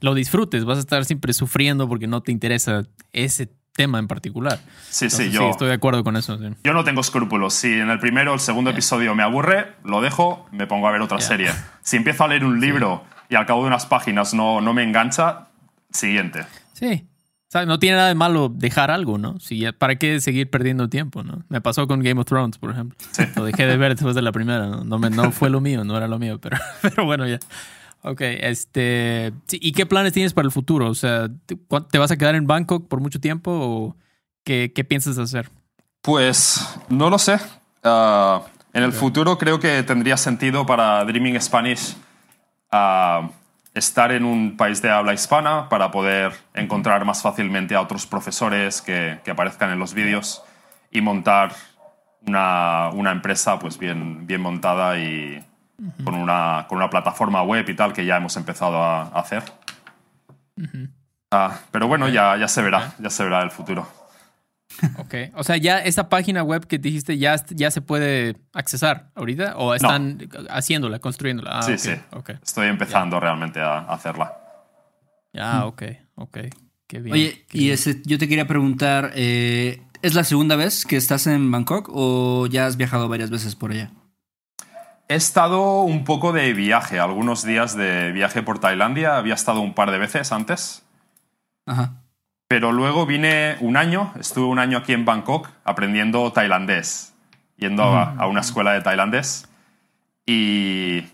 lo 0.00 0.14
disfrutes, 0.14 0.64
vas 0.64 0.76
a 0.76 0.80
estar 0.80 1.04
siempre 1.06 1.32
sufriendo 1.32 1.88
porque 1.88 2.06
no 2.06 2.22
te 2.22 2.32
interesa 2.32 2.82
ese 3.12 3.50
tema 3.74 3.98
en 3.98 4.08
particular. 4.08 4.58
Sí, 4.90 5.08
sí, 5.08 5.22
Entonces, 5.22 5.32
yo, 5.32 5.50
estoy 5.50 5.68
de 5.68 5.74
acuerdo 5.74 6.04
con 6.04 6.16
eso. 6.16 6.36
sí. 6.38 6.44
yo 6.64 6.74
no 6.74 6.84
tengo 6.84 7.00
escrúpulos. 7.00 7.54
Si 7.54 7.68
en 7.68 7.88
el 7.88 7.98
primero 7.98 8.32
o 8.32 8.34
el 8.34 8.40
segundo 8.40 8.70
episodio 8.70 9.14
me 9.14 9.22
aburre, 9.22 9.74
lo 9.84 10.00
dejo, 10.02 10.46
me 10.52 10.66
pongo 10.66 10.86
a 10.88 10.90
ver 10.92 11.00
otra 11.00 11.18
Ya. 11.18 11.24
serie. 11.26 11.50
Si 11.82 11.96
empiezo 11.96 12.24
a 12.24 12.28
leer 12.28 12.44
un 12.44 12.60
libro 12.60 13.04
y 13.30 13.36
al 13.36 13.46
cabo 13.46 13.62
de 13.62 13.68
unas 13.68 13.86
páginas 13.86 14.34
no, 14.34 14.60
no 14.60 14.74
me 14.74 14.82
engancha, 14.82 15.46
siguiente. 15.90 16.44
Sí. 16.74 17.06
O 17.48 17.52
sea, 17.52 17.66
no 17.66 17.78
tiene 17.80 17.96
nada 17.96 18.08
de 18.08 18.14
malo 18.14 18.48
dejar 18.48 18.90
algo, 18.92 19.18
¿no? 19.18 19.40
Si 19.40 19.58
ya- 19.58 19.72
¿Para 19.72 19.96
qué 19.96 20.20
seguir 20.20 20.50
perdiendo 20.50 20.88
tiempo, 20.88 21.22
no? 21.24 21.42
Me 21.48 21.60
pasó 21.60 21.88
con 21.88 22.00
Game 22.00 22.20
of 22.20 22.26
Thrones, 22.26 22.58
por 22.58 22.70
ejemplo. 22.70 22.96
Sí. 23.10 23.24
Lo 23.34 23.44
dejé 23.44 23.66
de 23.66 23.76
ver 23.76 23.94
después 23.96 24.14
de 24.14 24.22
la 24.22 24.30
primera, 24.30 24.66
¿no? 24.68 24.84
No, 24.84 24.98
me- 24.98 25.10
no 25.10 25.32
fue 25.32 25.50
lo 25.50 25.60
mío, 25.60 25.82
no 25.82 25.96
era 25.96 26.06
lo 26.06 26.18
mío, 26.18 26.38
pero, 26.40 26.56
pero 26.82 27.04
bueno, 27.06 27.26
ya. 27.26 27.38
Ok, 28.02 28.20
este... 28.22 29.32
¿Y 29.50 29.72
qué 29.72 29.84
planes 29.84 30.12
tienes 30.12 30.32
para 30.32 30.46
el 30.46 30.52
futuro? 30.52 30.88
O 30.88 30.94
sea, 30.94 31.28
¿te, 31.46 31.56
cuán- 31.56 31.88
te 31.88 31.98
vas 31.98 32.10
a 32.12 32.16
quedar 32.16 32.34
en 32.36 32.46
Bangkok 32.46 32.86
por 32.88 33.00
mucho 33.00 33.20
tiempo 33.20 33.50
o 33.52 33.96
qué, 34.44 34.72
qué 34.74 34.84
piensas 34.84 35.18
hacer? 35.18 35.50
Pues 36.02 36.64
no 36.88 37.10
lo 37.10 37.18
sé. 37.18 37.38
Ah, 37.82 38.42
en 38.72 38.84
el 38.84 38.92
futuro 38.92 39.38
creo 39.38 39.58
que 39.58 39.82
tendría 39.82 40.16
sentido 40.16 40.64
para 40.66 41.04
Dreaming 41.04 41.38
Spanish 41.40 41.96
ah, 42.72 43.28
estar 43.74 44.12
en 44.12 44.24
un 44.24 44.56
país 44.56 44.82
de 44.82 44.90
habla 44.90 45.12
hispana 45.12 45.68
para 45.68 45.90
poder 45.90 46.32
encontrar 46.54 47.04
más 47.04 47.22
fácilmente 47.22 47.74
a 47.74 47.80
otros 47.80 48.06
profesores 48.06 48.82
que, 48.82 49.20
que 49.24 49.30
aparezcan 49.30 49.70
en 49.70 49.78
los 49.78 49.94
vídeos 49.94 50.42
y 50.90 51.00
montar 51.00 51.52
una, 52.26 52.90
una 52.90 53.12
empresa 53.12 53.58
pues 53.58 53.78
bien, 53.78 54.26
bien 54.26 54.40
montada 54.40 54.98
y 54.98 55.44
con, 56.04 56.14
una, 56.14 56.66
con 56.68 56.78
una 56.78 56.90
plataforma 56.90 57.42
web 57.42 57.68
y 57.68 57.74
tal 57.74 57.92
que 57.92 58.04
ya 58.04 58.16
hemos 58.16 58.36
empezado 58.36 58.82
a, 58.82 59.02
a 59.02 59.20
hacer. 59.20 59.42
Ah, 61.30 61.58
pero 61.70 61.86
bueno, 61.86 62.08
ya, 62.08 62.36
ya 62.36 62.48
se 62.48 62.60
verá, 62.60 62.92
ya 62.98 63.08
se 63.08 63.24
verá 63.24 63.42
el 63.42 63.50
futuro. 63.50 63.99
Ok. 64.98 65.14
O 65.34 65.44
sea, 65.44 65.56
ya 65.56 65.78
esa 65.78 66.08
página 66.08 66.42
web 66.42 66.66
que 66.66 66.78
dijiste 66.78 67.18
ya, 67.18 67.36
ya 67.50 67.70
se 67.70 67.80
puede 67.82 68.36
accesar 68.52 69.10
ahorita 69.14 69.56
o 69.56 69.74
están 69.74 70.28
haciéndola, 70.48 70.98
construyéndola. 70.98 71.58
Ah, 71.58 71.62
sí, 71.62 71.76
sí. 71.76 71.92
ok. 72.12 72.30
Estoy 72.42 72.68
empezando 72.68 73.18
realmente 73.20 73.60
a 73.60 73.78
hacerla. 73.80 74.36
Ya, 75.32 75.66
ok, 75.66 75.82
ok. 76.16 76.38
Qué 76.86 77.00
bien. 77.00 77.14
Oye, 77.14 77.44
qué 77.48 77.58
y 77.58 77.60
bien. 77.62 77.74
ese, 77.74 78.02
yo 78.04 78.18
te 78.18 78.28
quería 78.28 78.46
preguntar, 78.46 79.12
eh, 79.14 79.82
¿es 80.02 80.14
la 80.14 80.24
segunda 80.24 80.56
vez 80.56 80.84
que 80.84 80.96
estás 80.96 81.26
en 81.26 81.50
Bangkok 81.50 81.88
o 81.92 82.46
ya 82.46 82.66
has 82.66 82.76
viajado 82.76 83.08
varias 83.08 83.30
veces 83.30 83.54
por 83.54 83.70
allá? 83.70 83.92
He 85.08 85.14
estado 85.14 85.82
un 85.82 86.04
poco 86.04 86.32
de 86.32 86.52
viaje, 86.52 87.00
algunos 87.00 87.44
días 87.44 87.76
de 87.76 88.12
viaje 88.12 88.42
por 88.42 88.60
Tailandia. 88.60 89.16
Había 89.16 89.34
estado 89.34 89.60
un 89.60 89.74
par 89.74 89.90
de 89.90 89.98
veces 89.98 90.30
antes. 90.32 90.84
Ajá. 91.66 91.99
Pero 92.50 92.72
luego 92.72 93.06
vine 93.06 93.56
un 93.60 93.76
año, 93.76 94.12
estuve 94.18 94.46
un 94.46 94.58
año 94.58 94.78
aquí 94.78 94.92
en 94.92 95.04
Bangkok 95.04 95.48
aprendiendo 95.62 96.32
tailandés, 96.32 97.14
yendo 97.56 97.84
a, 97.84 98.16
a 98.16 98.26
una 98.26 98.40
escuela 98.40 98.72
de 98.72 98.80
tailandés. 98.80 99.48
Y 100.26 101.04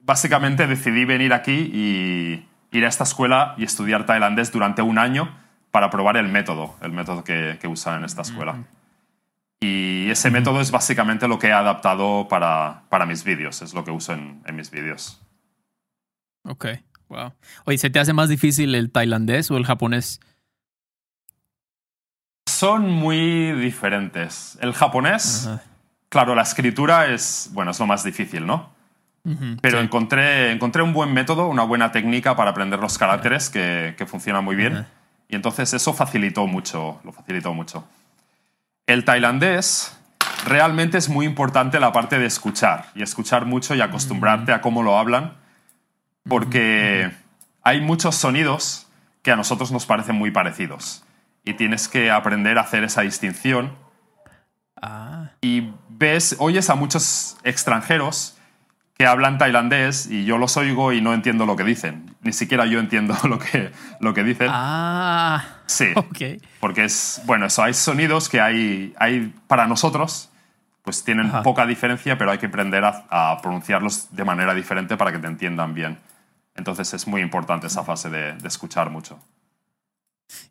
básicamente 0.00 0.66
decidí 0.66 1.04
venir 1.04 1.32
aquí 1.32 1.70
y 1.72 2.44
ir 2.76 2.84
a 2.84 2.88
esta 2.88 3.04
escuela 3.04 3.54
y 3.56 3.62
estudiar 3.62 4.04
tailandés 4.04 4.50
durante 4.50 4.82
un 4.82 4.98
año 4.98 5.32
para 5.70 5.90
probar 5.90 6.16
el 6.16 6.26
método, 6.26 6.74
el 6.82 6.90
método 6.90 7.22
que, 7.22 7.58
que 7.60 7.68
usan 7.68 8.00
en 8.00 8.04
esta 8.04 8.22
escuela. 8.22 8.56
Y 9.60 10.10
ese 10.10 10.32
método 10.32 10.60
es 10.60 10.72
básicamente 10.72 11.28
lo 11.28 11.38
que 11.38 11.46
he 11.46 11.52
adaptado 11.52 12.26
para, 12.26 12.82
para 12.88 13.06
mis 13.06 13.22
vídeos, 13.22 13.62
es 13.62 13.74
lo 13.74 13.84
que 13.84 13.92
uso 13.92 14.12
en, 14.14 14.42
en 14.44 14.56
mis 14.56 14.72
vídeos. 14.72 15.20
Ok, 16.42 16.66
wow. 17.08 17.32
Oye, 17.64 17.78
¿se 17.78 17.90
te 17.90 18.00
hace 18.00 18.12
más 18.12 18.28
difícil 18.28 18.74
el 18.74 18.90
tailandés 18.90 19.52
o 19.52 19.56
el 19.56 19.64
japonés? 19.64 20.18
Son 22.60 22.90
muy 22.90 23.52
diferentes. 23.52 24.58
El 24.60 24.74
japonés, 24.74 25.48
claro, 26.10 26.34
la 26.34 26.42
escritura 26.42 27.06
es, 27.06 27.48
bueno, 27.54 27.70
es 27.70 27.80
lo 27.80 27.86
más 27.86 28.04
difícil, 28.04 28.46
¿no? 28.46 28.68
Pero 29.62 29.78
sí. 29.78 29.84
encontré, 29.84 30.52
encontré 30.52 30.82
un 30.82 30.92
buen 30.92 31.14
método, 31.14 31.48
una 31.48 31.62
buena 31.62 31.90
técnica 31.90 32.36
para 32.36 32.50
aprender 32.50 32.78
los 32.78 32.98
caracteres 32.98 33.48
que, 33.48 33.94
que 33.96 34.04
funciona 34.04 34.42
muy 34.42 34.56
bien. 34.56 34.86
Y 35.26 35.36
entonces 35.36 35.72
eso 35.72 35.94
facilitó 35.94 36.46
mucho, 36.46 37.00
lo 37.02 37.12
facilitó 37.12 37.54
mucho. 37.54 37.88
El 38.86 39.06
tailandés 39.06 39.98
realmente 40.44 40.98
es 40.98 41.08
muy 41.08 41.24
importante 41.24 41.80
la 41.80 41.92
parte 41.92 42.18
de 42.18 42.26
escuchar 42.26 42.90
y 42.94 43.02
escuchar 43.02 43.46
mucho 43.46 43.74
y 43.74 43.80
acostumbrarte 43.80 44.52
a 44.52 44.60
cómo 44.60 44.82
lo 44.82 44.98
hablan, 44.98 45.32
porque 46.28 47.10
hay 47.62 47.80
muchos 47.80 48.16
sonidos 48.16 48.86
que 49.22 49.30
a 49.30 49.36
nosotros 49.36 49.72
nos 49.72 49.86
parecen 49.86 50.16
muy 50.16 50.30
parecidos 50.30 51.04
y 51.44 51.54
tienes 51.54 51.88
que 51.88 52.10
aprender 52.10 52.58
a 52.58 52.62
hacer 52.62 52.84
esa 52.84 53.02
distinción 53.02 53.76
Ah, 54.82 55.32
y 55.42 55.72
ves, 55.90 56.36
oyes 56.38 56.70
a 56.70 56.74
muchos 56.74 57.36
extranjeros 57.44 58.38
que 58.96 59.06
hablan 59.06 59.36
tailandés 59.38 60.06
y 60.10 60.24
yo 60.24 60.38
los 60.38 60.56
oigo 60.56 60.92
y 60.92 61.00
no 61.02 61.12
entiendo 61.12 61.44
lo 61.44 61.54
que 61.56 61.64
dicen. 61.64 62.14
Ni 62.22 62.32
siquiera 62.32 62.64
yo 62.66 62.78
entiendo 62.80 63.14
lo 63.28 63.38
que, 63.38 63.72
lo 64.00 64.14
que 64.14 64.24
dicen. 64.24 64.48
ah, 64.50 65.44
Sí, 65.66 65.88
ok. 65.94 66.42
porque 66.60 66.84
es, 66.84 67.20
bueno, 67.26 67.46
eso, 67.46 67.62
hay 67.62 67.74
sonidos 67.74 68.28
que 68.30 68.40
hay, 68.40 68.94
hay 68.98 69.34
para 69.46 69.66
nosotros, 69.66 70.30
pues 70.82 71.04
tienen 71.04 71.26
Ajá. 71.26 71.42
poca 71.42 71.66
diferencia, 71.66 72.16
pero 72.16 72.30
hay 72.30 72.38
que 72.38 72.46
aprender 72.46 72.82
a, 72.84 73.04
a 73.10 73.38
pronunciarlos 73.42 74.08
de 74.16 74.24
manera 74.24 74.54
diferente 74.54 74.96
para 74.96 75.12
que 75.12 75.18
te 75.18 75.26
entiendan 75.26 75.74
bien. 75.74 75.98
Entonces 76.54 76.92
es 76.94 77.06
muy 77.06 77.20
importante 77.20 77.66
esa 77.66 77.84
fase 77.84 78.08
de, 78.08 78.32
de 78.32 78.48
escuchar 78.48 78.88
mucho. 78.88 79.18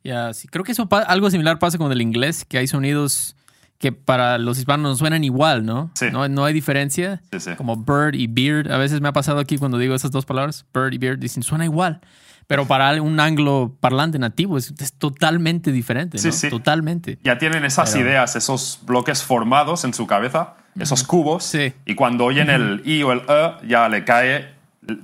Ya, 0.03 0.33
sí, 0.33 0.47
creo 0.47 0.63
que 0.63 0.71
eso 0.71 0.87
algo 1.07 1.29
similar 1.31 1.59
pasa 1.59 1.77
con 1.77 1.91
el 1.91 2.01
inglés, 2.01 2.45
que 2.45 2.57
hay 2.57 2.67
sonidos 2.67 3.35
que 3.77 3.91
para 3.93 4.37
los 4.37 4.57
hispanos 4.57 4.97
suenan 4.99 5.23
igual, 5.23 5.65
¿no? 5.65 5.89
Sí. 5.93 6.07
No, 6.11 6.27
no 6.27 6.43
hay 6.43 6.53
diferencia. 6.53 7.21
Sí, 7.31 7.39
sí. 7.39 7.51
Como 7.55 7.77
bird 7.77 8.13
y 8.15 8.27
beard. 8.27 8.71
A 8.71 8.77
veces 8.77 8.99
me 8.99 9.07
ha 9.07 9.13
pasado 9.13 9.39
aquí 9.39 9.57
cuando 9.57 9.77
digo 9.77 9.95
esas 9.95 10.11
dos 10.11 10.25
palabras, 10.25 10.65
bird 10.73 10.93
y 10.93 10.97
beard, 10.97 11.17
dicen 11.19 11.43
suena 11.43 11.63
igual. 11.63 12.01
Pero 12.47 12.65
para 12.67 13.01
un 13.01 13.19
anglo 13.21 13.77
parlante 13.79 14.19
nativo 14.19 14.57
es, 14.57 14.73
es 14.79 14.91
totalmente 14.93 15.71
diferente, 15.71 16.17
¿no? 16.17 16.21
Sí, 16.23 16.31
sí. 16.31 16.49
Totalmente. 16.49 17.19
Ya 17.23 17.37
tienen 17.37 17.63
esas 17.63 17.91
Pero- 17.91 18.05
ideas, 18.05 18.35
esos 18.35 18.79
bloques 18.83 19.23
formados 19.23 19.85
en 19.85 19.93
su 19.93 20.07
cabeza, 20.07 20.55
esos 20.77 21.03
cubos, 21.03 21.43
Sí. 21.45 21.73
y 21.85 21.95
cuando 21.95 22.25
oyen 22.25 22.49
el 22.49 22.81
i 22.85 23.03
o 23.03 23.11
el 23.13 23.21
e, 23.29 23.51
ya 23.67 23.87
le 23.87 24.03
cae, 24.03 24.49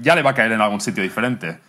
ya 0.01 0.15
le 0.15 0.21
va 0.21 0.31
a 0.31 0.33
caer 0.33 0.51
en 0.51 0.59
algún 0.61 0.81
sitio 0.81 1.01
diferente. 1.03 1.59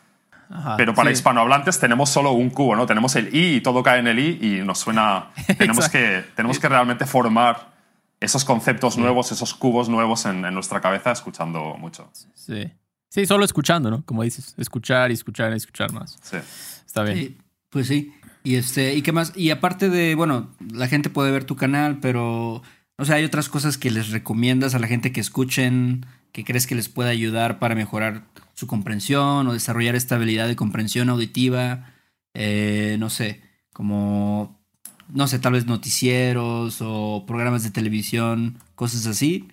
Ajá, 0.49 0.77
Pero 0.77 0.95
para 0.95 1.11
sí. 1.11 1.15
hispanohablantes 1.15 1.79
tenemos 1.81 2.11
solo 2.11 2.33
un 2.33 2.51
cubo, 2.51 2.77
¿no? 2.77 2.87
Tenemos 2.87 3.17
el 3.17 3.35
i 3.35 3.57
y 3.57 3.61
todo 3.61 3.83
cae 3.83 3.99
en 3.99 4.07
el 4.07 4.19
i 4.19 4.39
y 4.41 4.65
nos 4.65 4.79
suena. 4.79 5.31
tenemos, 5.59 5.89
que, 5.89 6.25
tenemos 6.35 6.59
que 6.59 6.69
realmente 6.69 7.07
formar 7.07 7.75
esos 8.21 8.45
conceptos 8.45 8.97
nuevos, 8.97 9.33
esos 9.33 9.55
cubos 9.55 9.89
nuevos 9.89 10.25
en, 10.27 10.45
en 10.45 10.55
nuestra 10.55 10.81
cabeza 10.81 11.13
escuchando 11.13 11.77
mucho. 11.79 12.11
Sí. 12.35 12.71
Sí, 13.09 13.27
solo 13.27 13.45
escuchando, 13.45 13.91
¿no? 13.91 14.05
Como 14.05 14.23
dices, 14.23 14.55
escuchar 14.59 15.11
y 15.11 15.15
escuchar 15.15 15.53
y 15.53 15.57
escuchar 15.57 15.93
más. 15.93 16.19
Sí. 16.23 16.37
Está 16.87 17.03
bien. 17.03 17.17
Sí, 17.17 17.39
pues 17.71 17.87
sí. 17.87 18.13
Y 18.43 18.57
este, 18.57 18.95
¿y 18.95 19.03
qué 19.03 19.13
más? 19.13 19.33
Y 19.35 19.51
aparte 19.51 19.89
de, 19.89 20.15
bueno, 20.15 20.51
la 20.73 20.87
gente 20.87 21.11
puede 21.11 21.33
ver 21.33 21.45
tu 21.45 21.57
canal, 21.57 21.99
pero 22.01 22.63
o 22.99 23.05
sea, 23.05 23.17
hay 23.17 23.25
otras 23.25 23.49
cosas 23.49 23.79
que 23.79 23.91
les 23.91 24.11
recomiendas 24.11 24.75
a 24.75 24.79
la 24.79 24.87
gente 24.87 25.13
que 25.13 25.21
escuchen, 25.21 26.07
que 26.33 26.45
crees 26.45 26.67
que 26.67 26.75
les 26.75 26.89
pueda 26.89 27.11
ayudar 27.11 27.59
para 27.59 27.75
mejorar 27.75 28.23
su 28.55 28.67
comprensión 28.67 29.47
o 29.47 29.53
desarrollar 29.53 29.95
esta 29.95 30.15
habilidad 30.17 30.47
de 30.49 30.57
comprensión 30.57 31.09
auditiva. 31.09 31.93
Eh, 32.35 32.97
no 32.99 33.09
sé, 33.11 33.43
como, 33.73 34.59
no 35.09 35.27
sé, 35.29 35.39
tal 35.39 35.53
vez 35.55 35.67
noticieros 35.67 36.79
o 36.81 37.25
programas 37.27 37.63
de 37.63 37.71
televisión, 37.71 38.59
cosas 38.75 39.07
así. 39.07 39.49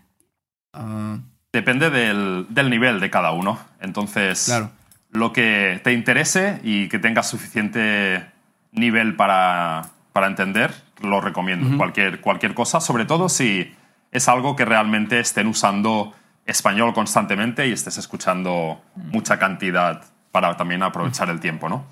Ah, 0.73 1.19
Depende 1.51 1.89
del, 1.91 2.47
del 2.49 2.69
nivel 2.69 2.99
de 2.99 3.09
cada 3.11 3.31
uno. 3.31 3.59
Entonces, 3.79 4.45
Claro. 4.45 4.71
lo 5.11 5.31
que 5.33 5.79
te 5.83 5.93
interese 5.93 6.59
y 6.63 6.89
que 6.89 6.97
tengas 6.97 7.29
suficiente 7.29 8.25
nivel 8.71 9.15
para, 9.15 9.91
para 10.13 10.27
entender, 10.27 10.73
lo 11.03 11.21
recomiendo. 11.21 11.77
cualquier, 11.77 12.21
cualquier 12.21 12.53
cosa, 12.53 12.79
sobre 12.79 13.05
todo 13.05 13.29
si 13.29 13.73
es 14.11 14.27
algo 14.27 14.55
que 14.55 14.65
realmente 14.65 15.19
estén 15.19 15.47
usando 15.47 16.13
español 16.45 16.93
constantemente 16.93 17.67
y 17.67 17.71
estés 17.71 17.97
escuchando 17.97 18.81
mucha 18.95 19.39
cantidad 19.39 20.03
para 20.31 20.57
también 20.57 20.83
aprovechar 20.83 21.29
el 21.29 21.39
tiempo, 21.39 21.69
¿no? 21.69 21.85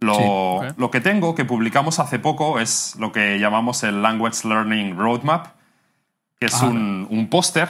Lo, 0.00 0.14
Sí, 0.14 0.74
lo 0.78 0.90
que 0.90 1.00
tengo, 1.00 1.34
que 1.34 1.44
publicamos 1.44 1.98
hace 1.98 2.18
poco, 2.18 2.58
es 2.58 2.96
lo 2.98 3.12
que 3.12 3.38
llamamos 3.38 3.82
el 3.82 4.00
Language 4.00 4.48
Learning 4.48 4.96
Roadmap, 4.96 5.48
que 6.38 6.46
es 6.46 6.62
un, 6.62 7.06
un 7.10 7.28
póster, 7.28 7.68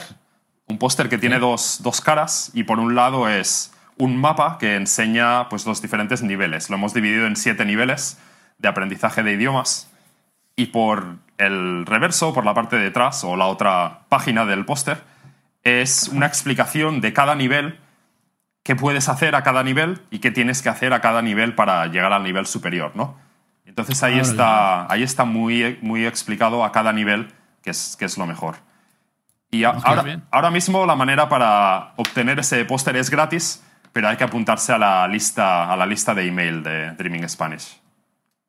un 0.67 0.77
póster 0.77 1.09
que 1.09 1.17
tiene 1.17 1.39
dos, 1.39 1.81
dos 1.83 1.99
caras 1.99 2.51
y 2.53 2.63
por 2.63 2.79
un 2.79 2.95
lado 2.95 3.27
es 3.27 3.73
un 3.97 4.17
mapa 4.17 4.57
que 4.57 4.75
enseña 4.75 5.49
pues, 5.49 5.65
los 5.65 5.81
diferentes 5.81 6.23
niveles. 6.23 6.69
Lo 6.69 6.77
hemos 6.77 6.93
dividido 6.93 7.27
en 7.27 7.35
siete 7.35 7.65
niveles 7.65 8.17
de 8.57 8.69
aprendizaje 8.69 9.23
de 9.23 9.33
idiomas 9.33 9.90
y 10.55 10.67
por 10.67 11.17
el 11.37 11.85
reverso, 11.85 12.33
por 12.33 12.45
la 12.45 12.53
parte 12.53 12.77
de 12.77 12.87
atrás 12.87 13.23
o 13.23 13.35
la 13.35 13.45
otra 13.45 14.01
página 14.09 14.45
del 14.45 14.65
póster, 14.65 15.01
es 15.63 16.07
una 16.09 16.25
explicación 16.25 17.01
de 17.01 17.13
cada 17.13 17.35
nivel, 17.35 17.79
qué 18.63 18.75
puedes 18.75 19.09
hacer 19.09 19.35
a 19.35 19.43
cada 19.43 19.63
nivel 19.63 20.01
y 20.11 20.19
qué 20.19 20.31
tienes 20.31 20.61
que 20.61 20.69
hacer 20.69 20.93
a 20.93 21.01
cada 21.01 21.21
nivel 21.21 21.55
para 21.55 21.85
llegar 21.87 22.13
al 22.13 22.23
nivel 22.23 22.45
superior, 22.45 22.91
¿no? 22.95 23.17
Entonces 23.65 24.01
ahí 24.03 24.19
está, 24.19 24.91
ahí 24.91 25.03
está 25.03 25.23
muy, 25.23 25.79
muy 25.81 26.05
explicado 26.05 26.63
a 26.65 26.71
cada 26.71 26.91
nivel 26.93 27.31
qué 27.63 27.69
es, 27.71 27.95
qué 27.97 28.05
es 28.05 28.17
lo 28.17 28.25
mejor. 28.27 28.55
Y 29.49 29.63
a- 29.63 29.71
ahora, 29.89 30.01
ahora 30.31 30.51
mismo 30.51 30.85
la 30.85 30.95
manera 30.95 31.27
para 31.29 31.93
obtener 31.95 32.39
ese 32.39 32.63
póster 32.65 32.95
es 32.97 33.09
gratis, 33.09 33.63
pero 33.93 34.07
hay 34.09 34.17
que 34.17 34.23
apuntarse 34.23 34.73
a 34.73 34.77
la 34.77 35.07
lista, 35.07 35.71
a 35.71 35.75
la 35.75 35.85
lista 35.85 36.13
de 36.13 36.27
email 36.27 36.63
de 36.63 36.91
Dreaming 36.91 37.27
Spanish. 37.27 37.80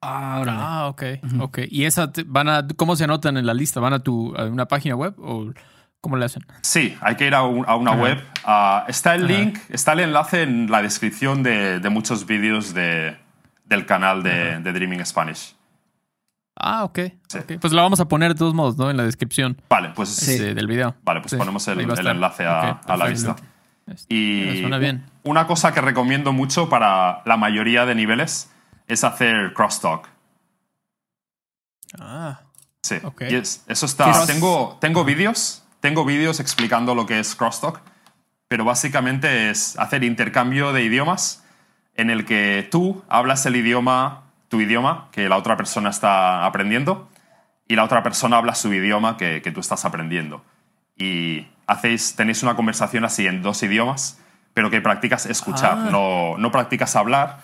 Ah, 0.05 0.39
órale. 0.41 0.59
Ah, 0.61 0.87
ok, 0.89 1.03
ok. 1.41 1.59
¿Y 1.71 1.85
esa 1.85 2.11
te- 2.11 2.25
van 2.27 2.49
a, 2.49 2.67
cómo 2.77 2.97
se 2.97 3.05
anotan 3.05 3.37
en 3.37 3.47
la 3.47 3.55
lista? 3.55 3.79
¿Van 3.81 3.93
a 3.93 4.01
tu 4.01 4.35
a 4.37 4.45
una 4.47 4.67
página 4.67 4.97
web 4.97 5.15
o 5.19 5.53
cómo 6.01 6.17
le 6.17 6.25
hacen? 6.25 6.45
Sí, 6.63 6.97
hay 7.01 7.15
que 7.15 7.27
ir 7.29 7.35
a, 7.37 7.43
un- 7.45 7.65
a 7.69 7.77
una 7.77 7.93
web. 7.93 8.19
Ah, 8.45 8.85
está 8.89 9.15
el 9.15 9.27
link, 9.29 9.59
está 9.69 9.93
el 9.93 10.01
enlace 10.01 10.43
en 10.43 10.71
la 10.71 10.83
descripción 10.83 11.43
de, 11.45 11.79
de 11.79 11.89
muchos 11.89 12.27
vídeos 12.27 12.75
de- 12.75 13.17
del 13.65 13.87
canal 13.87 14.23
de, 14.25 14.59
de 14.59 14.73
Dreaming 14.73 15.07
Spanish. 15.07 15.55
Ah, 16.57 16.85
ok. 16.85 16.99
Sí. 17.29 17.39
ok. 17.39 17.53
Pues 17.61 17.73
la 17.73 17.83
vamos 17.83 18.01
a 18.01 18.09
poner 18.09 18.33
de 18.35 18.39
todos 18.39 18.55
modos, 18.55 18.77
¿no? 18.77 18.91
En 18.91 18.97
la 18.97 19.05
descripción 19.05 19.57
Vale, 19.71 19.91
pues, 19.95 20.09
Sí. 20.11 20.33
este, 20.33 20.55
del 20.55 20.67
video. 20.67 20.95
vale, 21.05 21.21
pues 21.21 21.31
Sí, 21.31 21.37
ponemos 21.37 21.67
el, 21.69 21.81
el 21.81 22.07
enlace 22.07 22.45
a, 22.45 22.73
a 22.87 22.97
la 22.97 23.09
lista. 23.09 23.37
Este, 23.87 24.15
Y 24.15 24.45
me 24.49 24.61
suena 24.61 24.79
bien. 24.79 25.05
una 25.23 25.47
cosa 25.47 25.73
que 25.73 25.81
recomiendo 25.81 26.33
mucho 26.33 26.69
para 26.69 27.23
la 27.25 27.37
mayoría 27.37 27.87
de 27.87 27.95
niveles 27.95 28.51
es 28.89 29.05
hacer 29.05 29.53
crosstalk. 29.55 30.09
Ah, 31.99 32.41
Sí. 32.85 32.97
Ok. 33.05 33.23
Y 33.31 33.37
es- 33.37 33.63
eso 33.69 33.87
está. 33.87 34.07
Cross- 34.07 34.27
Tengo, 34.27 34.77
tengo 34.81 35.05
vídeos, 35.05 35.63
tengo 35.79 36.05
vídeos 36.05 36.41
explicando 36.41 36.97
lo 36.97 37.07
que 37.07 37.21
es 37.21 37.37
crosstalk, 37.37 37.81
pero 38.49 38.65
básicamente 38.65 39.51
es 39.51 39.79
hacer 39.79 40.03
intercambio 40.03 40.73
de 40.73 40.83
idiomas 40.83 41.45
en 41.95 42.11
el 42.11 42.25
que 42.25 42.67
tú 42.73 43.05
hablas 43.09 43.47
el 43.47 43.55
idioma, 43.55 44.25
tu 44.49 44.61
idioma, 44.61 45.09
que 45.13 45.29
la 45.29 45.37
otra 45.37 45.57
persona 45.57 45.91
está 45.91 46.45
aprendiendo, 46.45 47.09
y 47.69 47.77
la 47.77 47.85
otra 47.85 48.03
persona 48.03 48.37
habla 48.39 48.57
su 48.57 48.73
idioma 48.75 49.17
que, 49.17 49.43
que 49.43 49.53
tú 49.53 49.61
estás 49.61 49.85
aprendiendo. 49.85 50.45
Y 50.97 51.47
hacéis, 51.69 52.17
tenéis 52.17 52.43
una 52.43 52.57
conversación 52.57 53.05
así 53.05 53.29
en 53.29 53.43
dos 53.43 53.63
idiomas, 53.63 54.19
pero 54.55 54.71
que 54.71 54.81
practicas 54.81 55.27
escuchar, 55.27 55.79
Ah. 55.87 55.89
no, 55.93 56.37
no 56.37 56.51
practicas 56.51 56.97
hablar, 56.97 57.39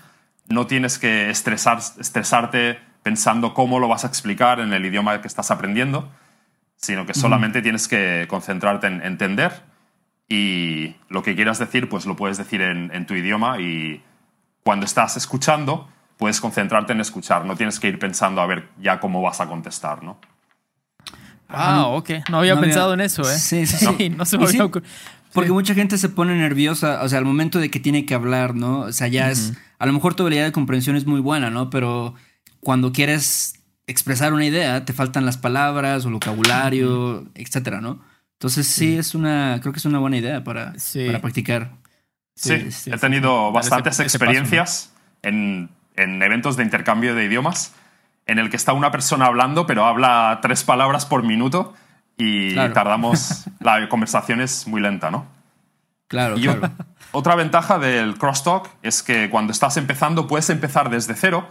no 0.49 0.67
tienes 0.67 0.99
que 0.99 1.31
estresar, 1.31 1.79
estresarte 1.99 2.79
pensando 3.03 3.55
cómo 3.55 3.79
lo 3.81 3.89
vas 3.89 4.05
a 4.05 4.09
explicar 4.09 4.61
en 4.61 4.73
el 4.73 4.85
idioma 4.85 5.21
que 5.21 5.29
estás 5.29 5.51
aprendiendo, 5.51 6.11
sino 6.77 7.07
que 7.07 7.15
solamente 7.15 7.63
tienes 7.63 7.89
que 7.89 8.27
concentrarte 8.29 8.87
en 8.87 9.03
entender 9.03 9.63
y 10.29 10.95
lo 11.09 11.23
que 11.23 11.35
quieras 11.35 11.59
decir, 11.59 11.89
pues 11.89 12.05
lo 12.07 12.17
puedes 12.17 12.37
decir 12.39 12.61
en, 12.61 12.91
en 12.95 13.07
tu 13.07 13.15
idioma 13.15 13.61
y 13.61 14.03
cuando 14.63 14.85
estás 14.85 15.17
escuchando, 15.17 15.89
puedes 16.19 16.41
concentrarte 16.41 16.93
en 16.93 17.01
escuchar, 17.01 17.45
no 17.47 17.57
tienes 17.57 17.81
que 17.81 17.89
ir 17.89 17.99
pensando 17.99 18.41
a 18.43 18.47
ver 18.47 18.69
ya 18.81 19.01
cómo 19.01 19.23
vas 19.23 19.41
a 19.41 19.47
contestar, 19.47 20.03
¿no? 20.03 20.19
ah, 21.49 21.87
ok. 21.87 22.11
No 22.31 22.39
había 22.39 22.55
No 22.55 22.59
había- 22.59 22.61
pensado 22.61 22.95
en 22.95 23.01
eso, 23.01 23.23
¿eh? 23.23 23.39
Sí, 23.39 23.67
sí, 23.67 23.87
sí. 23.99 24.11
no 24.11 24.25
se 24.25 24.39
me 24.39 24.45
Y 24.45 24.47
sí, 24.49 24.57
había 24.57 24.65
ocurrido. 24.67 24.91
Porque 25.33 25.49
Sí. 25.49 25.53
mucha 25.53 25.75
gente 25.75 25.99
se 25.99 26.09
pone 26.09 26.35
nerviosa, 26.35 27.03
o 27.03 27.09
sea, 27.09 27.19
al 27.19 27.25
momento 27.25 27.59
de 27.59 27.71
que 27.71 27.81
tiene 27.81 28.07
que 28.07 28.15
hablar, 28.15 28.55
¿no? 28.55 28.81
O 28.81 28.93
sea, 28.93 29.09
ya 29.09 29.31
es, 29.31 29.53
a 29.79 29.87
lo 29.87 29.93
mejor 29.93 30.15
tu 30.15 30.23
habilidad 30.25 30.45
de 30.45 30.53
comprensión 30.53 30.97
es 30.97 31.07
muy 31.07 31.21
buena, 31.21 31.51
¿no? 31.51 31.71
Pero 31.71 32.15
cuando 32.61 32.93
quieres 32.93 33.55
expresar 33.87 34.33
una 34.33 34.45
idea, 34.45 34.85
te 34.85 34.93
faltan 34.93 35.25
las 35.25 35.39
palabras 35.39 36.05
o 36.05 36.09
el 36.09 36.15
vocabulario, 36.15 37.27
etcétera, 37.35 37.81
¿no? 37.81 38.01
Entonces 38.35 38.67
sí, 38.67 38.97
es 38.99 39.15
una, 39.15 39.59
creo 39.61 39.73
que 39.73 39.79
es 39.79 39.85
una 39.85 39.99
buena 39.99 40.17
idea 40.17 40.45
para, 40.45 40.79
Sí. 40.79 41.07
para 41.07 41.21
practicar. 41.21 41.73
Sí, 42.37 42.71
sí, 42.71 42.91
he 42.93 42.99
tenido 42.99 43.51
bastantes 43.51 43.95
ese- 43.95 44.07
ese 44.07 44.19
paso, 44.19 44.27
¿no? 44.27 44.31
experiencias 44.39 44.93
en, 45.23 45.71
en 45.97 46.23
eventos 46.23 46.57
de 46.57 46.63
intercambio 46.63 47.15
de 47.17 47.25
idiomas 47.25 47.73
en 48.27 48.39
el 48.39 48.49
que 48.51 48.57
está 48.57 48.73
una 48.75 48.91
persona 48.93 49.27
hablando, 49.27 49.67
pero 49.67 49.87
habla 49.87 50.39
tres 50.43 50.63
palabras 50.63 51.05
por 51.07 51.25
minuto 51.25 51.75
y 52.17 52.53
Claro. 52.53 52.75
tardamos, 52.75 53.45
la 53.61 53.89
conversación 53.89 54.41
es 54.41 54.69
muy 54.69 54.81
lenta, 54.81 55.11
¿no? 55.11 55.27
Claro, 56.09 56.37
Y 56.39 56.43
claro. 56.45 56.71
otra 57.13 57.35
ventaja 57.35 57.79
del 57.79 58.17
crosstalk 58.19 58.69
es 58.83 59.03
que 59.03 59.29
cuando 59.31 59.53
estás 59.53 59.77
empezando 59.77 60.27
puedes 60.27 60.49
empezar 60.51 60.89
desde 60.91 61.15
cero 61.15 61.47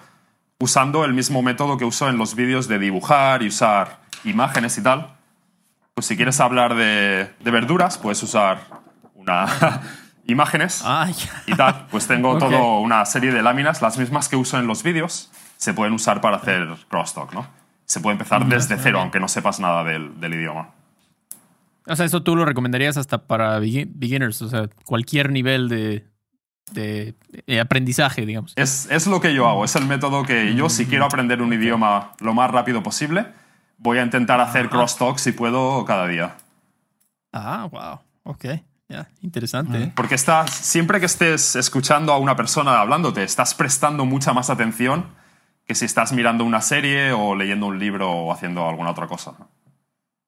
usando 0.60 1.06
el 1.06 1.14
mismo 1.14 1.42
método 1.44 1.78
que 1.78 1.86
uso 1.86 2.10
en 2.10 2.18
los 2.18 2.34
vídeos 2.36 2.68
de 2.68 2.80
dibujar 2.80 3.44
y 3.44 3.48
usar 3.50 4.00
imágenes 4.24 4.78
y 4.78 4.82
tal. 4.84 5.14
Pues 5.94 6.08
si 6.08 6.16
quieres 6.16 6.40
hablar 6.40 6.74
de, 6.76 7.32
de 7.40 7.52
verduras, 7.52 7.98
puedes 8.00 8.22
usar 8.24 8.60
una 9.14 9.46
imágenes 10.26 10.82
Ah, 10.84 11.08
y 11.46 11.54
tal. 11.56 11.86
Pues 11.92 12.08
tengo 12.08 12.32
Ok. 12.34 12.40
todo 12.40 12.80
una 12.80 13.06
serie 13.06 13.32
de 13.32 13.42
láminas, 13.44 13.82
las 13.82 13.98
mismas 13.98 14.28
que 14.30 14.36
uso 14.36 14.58
en 14.60 14.66
los 14.68 14.82
vídeos, 14.84 15.32
se 15.58 15.74
pueden 15.74 15.94
usar 15.94 16.20
para 16.22 16.38
hacer 16.38 16.68
crosstalk, 16.90 17.34
¿no? 17.34 17.48
Se 17.86 18.00
puede 18.00 18.14
empezar 18.14 18.46
desde 18.48 18.78
cero, 18.78 19.00
aunque 19.00 19.20
no 19.20 19.28
sepas 19.28 19.60
nada 19.60 19.84
del, 19.84 20.20
del 20.20 20.34
idioma. 20.34 20.70
O 21.88 21.96
sea, 21.96 22.06
eso 22.06 22.22
tú 22.24 22.36
lo 22.36 22.46
recomendarías 22.46 22.98
hasta 22.98 23.26
para 23.28 23.60
begin- 23.60 23.92
beginners, 23.96 24.42
o 24.42 24.50
sea, 24.50 24.70
cualquier 24.86 25.32
nivel 25.32 25.70
de, 25.70 26.06
de, 26.72 27.16
de 27.46 27.60
aprendizaje, 27.60 28.26
digamos. 28.26 28.54
Es, 28.56 28.88
es 28.92 29.08
lo 29.08 29.22
que 29.22 29.34
yo 29.34 29.48
hago, 29.48 29.64
es 29.66 29.76
el 29.76 29.86
método 29.86 30.24
que 30.24 30.54
yo, 30.56 30.70
si 30.70 30.86
quiero 30.86 31.06
aprender 31.06 31.42
un 31.42 31.54
idioma 31.54 32.14
lo 32.20 32.34
más 32.34 32.52
rápido 32.52 32.84
posible, 32.84 33.28
voy 33.78 34.00
a 34.00 34.04
intentar 34.04 34.40
hacer 34.42 34.70
crosstalk 34.70 35.18
si 35.18 35.32
puedo 35.32 35.86
cada 35.86 36.08
día. 36.08 36.36
Ah, 37.34 37.68
wow. 37.72 38.00
Ok. 38.24 38.46
Ya, 38.90 39.08
interesante. 39.22 39.84
¿eh? 39.84 39.92
Porque 39.96 40.16
estás, 40.16 40.50
siempre 40.52 41.00
que 41.02 41.06
estés 41.08 41.56
escuchando 41.58 42.14
a 42.14 42.18
una 42.18 42.36
persona 42.38 42.80
hablándote, 42.80 43.22
estás 43.24 43.54
prestando 43.54 44.06
mucha 44.06 44.32
más 44.34 44.50
atención 44.50 45.06
que 45.66 45.76
si 45.76 45.84
estás 45.84 46.14
mirando 46.14 46.46
una 46.46 46.62
serie 46.62 47.12
o 47.12 47.36
leyendo 47.36 47.66
un 47.68 47.80
libro 47.80 48.10
o 48.10 48.32
haciendo 48.32 48.68
alguna 48.68 48.92
otra 48.92 49.08
cosa. 49.08 49.34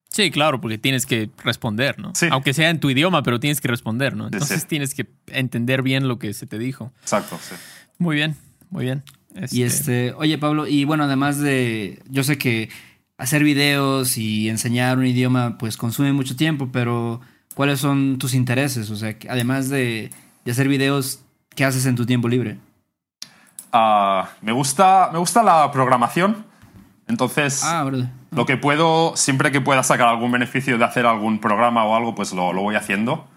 Sí, 0.10 0.32
claro, 0.32 0.60
porque 0.60 0.78
tienes 0.78 1.06
que 1.06 1.30
responder, 1.43 2.00
¿no? 2.00 2.13
Sí. 2.15 2.28
Aunque 2.32 2.54
sea 2.54 2.69
en 2.69 2.80
tu 2.80 2.89
idioma, 2.89 3.24
pero 3.24 3.39
tienes 3.39 3.62
que 3.62 3.67
responder, 3.67 4.15
¿no? 4.15 4.26
Entonces 4.26 4.62
sí. 4.62 4.67
tienes 4.67 4.95
que 4.95 5.08
entender 5.28 5.84
bien 5.84 6.08
lo 6.08 6.17
que 6.19 6.34
se 6.34 6.48
te 6.48 6.58
dijo. 6.58 6.91
Exacto, 7.02 7.39
sí. 7.41 7.56
Muy 8.00 8.15
bien, 8.15 8.36
muy 8.69 8.86
bien. 8.86 9.04
Y 9.52 9.63
este, 9.63 10.13
oye 10.13 10.38
Pablo, 10.38 10.67
y 10.67 10.86
bueno, 10.86 11.04
además 11.04 11.39
de, 11.39 12.02
yo 12.10 12.24
sé 12.24 12.38
que 12.38 12.69
hacer 13.17 13.43
videos 13.43 14.17
y 14.17 14.50
enseñar 14.50 14.98
un 14.98 15.06
idioma 15.06 15.58
pues 15.58 15.78
consume 15.78 16.13
mucho 16.13 16.36
tiempo, 16.36 16.69
pero 16.72 17.22
¿cuáles 17.54 17.80
son 17.80 18.17
tus 18.17 18.34
intereses? 18.34 18.89
O 18.89 18.95
sea, 18.95 19.15
además 19.30 19.69
de, 19.69 20.10
de 20.45 20.52
hacer 20.52 20.67
videos, 20.67 21.22
¿qué 21.56 21.65
haces 21.65 21.86
en 21.86 21.95
tu 21.95 22.06
tiempo 22.06 22.28
libre? 22.28 22.58
Ah, 23.72 24.30
me, 24.41 24.52
gusta, 24.52 25.10
me 25.13 25.19
gusta 25.19 25.43
la 25.43 25.72
programación, 25.72 26.45
entonces 27.10 27.63
Ah, 27.65 27.89
lo 28.32 28.45
que 28.45 28.56
puedo, 28.56 29.17
siempre 29.17 29.52
que 29.52 29.60
pueda 29.60 29.84
sacar 29.84 30.08
algún 30.08 30.32
beneficio 30.32 30.78
de 30.78 30.86
hacer 30.86 31.06
algún 31.06 31.39
programa 31.39 31.84
o 31.84 31.95
algo, 31.95 32.15
pues 32.15 32.32
lo, 32.32 32.54
lo 32.54 32.62
voy 32.62 32.76
haciendo. 32.76 33.28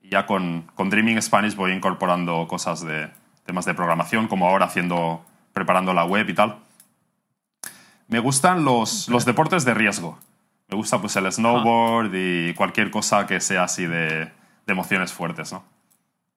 Y 0.00 0.10
ya 0.10 0.24
con, 0.24 0.70
con 0.74 0.88
Dreaming 0.88 1.20
Spanish 1.20 1.56
voy 1.56 1.72
incorporando 1.72 2.46
cosas 2.48 2.84
de 2.86 3.10
temas 3.44 3.64
de 3.64 3.74
programación, 3.74 4.28
como 4.28 4.48
ahora 4.48 4.66
haciendo, 4.66 5.24
preparando 5.52 5.92
la 5.92 6.04
web 6.04 6.28
y 6.28 6.34
tal. 6.34 6.56
Me 8.08 8.20
gustan 8.20 8.64
los, 8.64 9.08
los 9.08 9.24
deportes 9.24 9.64
de 9.64 9.74
riesgo. 9.74 10.18
Me 10.68 10.76
gusta 10.76 11.00
pues 11.00 11.16
el 11.16 11.30
snowboard 11.30 12.12
y 12.14 12.54
cualquier 12.54 12.90
cosa 12.90 13.26
que 13.26 13.40
sea 13.40 13.64
así 13.64 13.86
de, 13.86 14.08
de 14.26 14.72
emociones 14.72 15.12
fuertes, 15.12 15.52
¿no? 15.52 15.64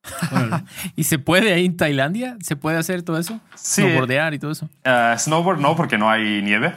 ¿Y 0.96 1.04
se 1.04 1.20
puede 1.20 1.54
ahí 1.54 1.66
en 1.66 1.78
Tailandia? 1.78 2.38
¿Se 2.42 2.56
puede 2.56 2.78
hacer 2.78 3.04
todo 3.04 3.18
eso? 3.20 3.40
Sí. 3.56 3.82
Snowboardear 3.82 4.34
y 4.34 4.40
todo 4.40 4.52
eso. 4.52 4.70
Eh, 4.84 5.16
snowboard 5.18 5.60
no, 5.60 5.76
porque 5.76 5.98
no 5.98 6.10
hay 6.10 6.42
nieve, 6.42 6.76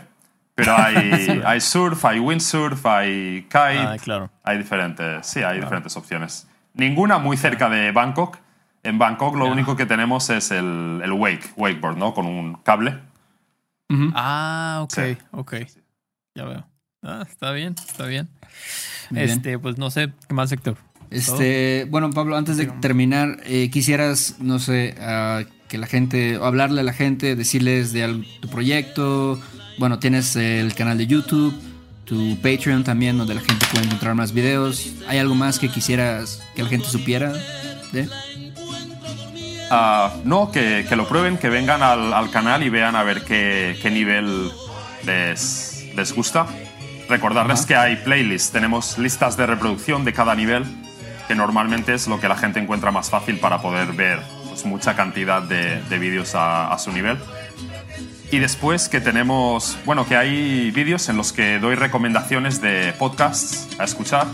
pero 0.55 0.77
hay, 0.77 1.41
hay 1.47 1.61
surf, 1.61 2.05
hay 2.05 2.19
windsurf, 2.19 2.85
hay 2.87 3.43
kite, 3.45 3.59
Ah, 3.79 3.97
claro. 4.03 4.31
hay 4.43 4.59
diferentes, 4.59 5.27
sí, 5.27 5.43
hay 5.43 5.61
diferentes 5.61 5.97
opciones. 5.97 6.49
Ninguna 6.75 7.19
muy 7.19 7.37
cerca 7.37 7.69
de 7.69 7.93
Bangkok. 7.93 8.39
En 8.83 8.99
Bangkok 8.99 9.37
lo 9.37 9.47
Ya. 9.47 9.53
único 9.53 9.77
que 9.77 9.87
tenemos 9.87 10.29
es 10.31 10.51
el, 10.51 11.01
el 11.05 11.13
wake, 11.13 11.53
wakeboard, 11.57 11.97
¿no? 11.97 12.15
Con 12.15 12.27
un 12.27 12.55
cable. 12.57 12.99
Ujú. 13.89 14.11
Ah, 14.15 14.81
ok, 14.83 14.93
Sí. 14.93 15.19
ok. 15.31 15.55
Ya 16.35 16.45
veo. 16.45 16.67
Ah, 17.05 17.25
está 17.29 17.53
bien, 17.53 17.75
está 17.87 18.07
bien. 18.07 18.29
Bien. 19.11 19.29
Este, 19.29 19.59
pues 19.59 19.79
no 19.79 19.91
sé, 19.91 20.13
¿qué 20.27 20.35
más, 20.35 20.51
Héctor? 20.51 20.77
Este, 21.13 21.87
bueno, 21.91 22.11
Pablo, 22.11 22.37
antes 22.37 22.57
de 22.57 22.67
terminar, 22.67 23.39
eh, 23.45 23.71
quisieras, 23.71 24.37
no 24.41 24.59
sé, 24.59 24.95
que 25.69 25.79
la 25.79 25.87
gente, 25.87 26.37
o 26.39 26.45
hablarle 26.45 26.81
a 26.81 26.85
la 26.85 26.93
gente, 26.93 27.37
decirles 27.37 27.93
de 27.93 28.05
al- 28.05 28.27
tu 28.41 28.49
proyecto. 28.49 29.41
Bueno, 29.79 29.99
tienes 29.99 30.37
el 30.37 30.75
canal 30.75 30.99
de 30.99 31.07
YouTube, 31.07 31.55
tu 32.05 32.37
Patreon 32.43 32.85
también, 32.85 33.17
donde 33.19 33.35
la 33.35 33.41
gente 33.41 33.65
puede 33.73 33.85
encontrar 33.87 34.15
más 34.15 34.33
videos. 34.33 34.93
¿Hay 35.09 35.19
algo 35.19 35.35
más 35.35 35.59
que 35.59 35.69
quisieras 35.69 36.43
que 36.55 36.63
la 36.63 36.69
gente 36.69 36.89
supiera 36.89 37.33
de? 37.93 38.09
Ah, 39.71 40.15
no, 40.25 40.51
que, 40.53 40.85
que 40.89 40.97
lo 40.97 41.09
prueben, 41.09 41.39
que 41.39 41.49
vengan 41.49 41.83
al, 41.83 42.13
al 42.13 42.31
canal 42.31 42.63
y 42.63 42.69
vean 42.69 42.95
a 42.95 43.03
ver 43.03 43.25
qué, 43.25 43.79
qué 43.81 43.91
nivel 43.91 44.51
les, 45.07 45.87
les 45.97 46.13
gusta. 46.15 46.47
Recordarles 47.09 47.61
Ajá. 47.61 47.69
que 47.69 47.75
hay 47.77 47.97
playlists, 47.97 48.53
tenemos 48.53 48.99
listas 48.99 49.37
de 49.37 49.47
reproducción 49.47 50.05
de 50.05 50.13
cada 50.13 50.35
nivel, 50.35 50.65
que 51.33 51.37
normalmente 51.39 51.95
es 51.95 52.09
lo 52.09 52.21
que 52.21 52.29
la 52.29 52.37
gente 52.37 52.61
encuentra 52.61 52.91
más 52.91 53.09
fácil 53.09 53.39
para 53.39 53.63
poder 53.63 53.93
ver 53.93 54.21
pues, 54.49 54.67
mucha 54.67 54.95
cantidad 54.95 55.41
de, 55.41 55.81
de 55.89 55.99
vídeos 55.99 56.35
a, 56.35 56.71
a 56.71 56.79
su 56.79 56.93
nivel. 56.93 57.17
Y 58.31 58.39
después 58.39 58.89
que 58.91 59.01
tenemos, 59.01 59.79
bueno, 59.87 60.07
que 60.07 60.15
hay 60.17 60.71
vídeos 60.73 61.09
en 61.09 61.17
los 61.17 61.33
que 61.33 61.59
doy 61.59 61.75
recomendaciones 61.75 62.61
de 62.61 62.95
podcasts 62.99 63.67
a 63.79 63.85
escuchar, 63.85 64.27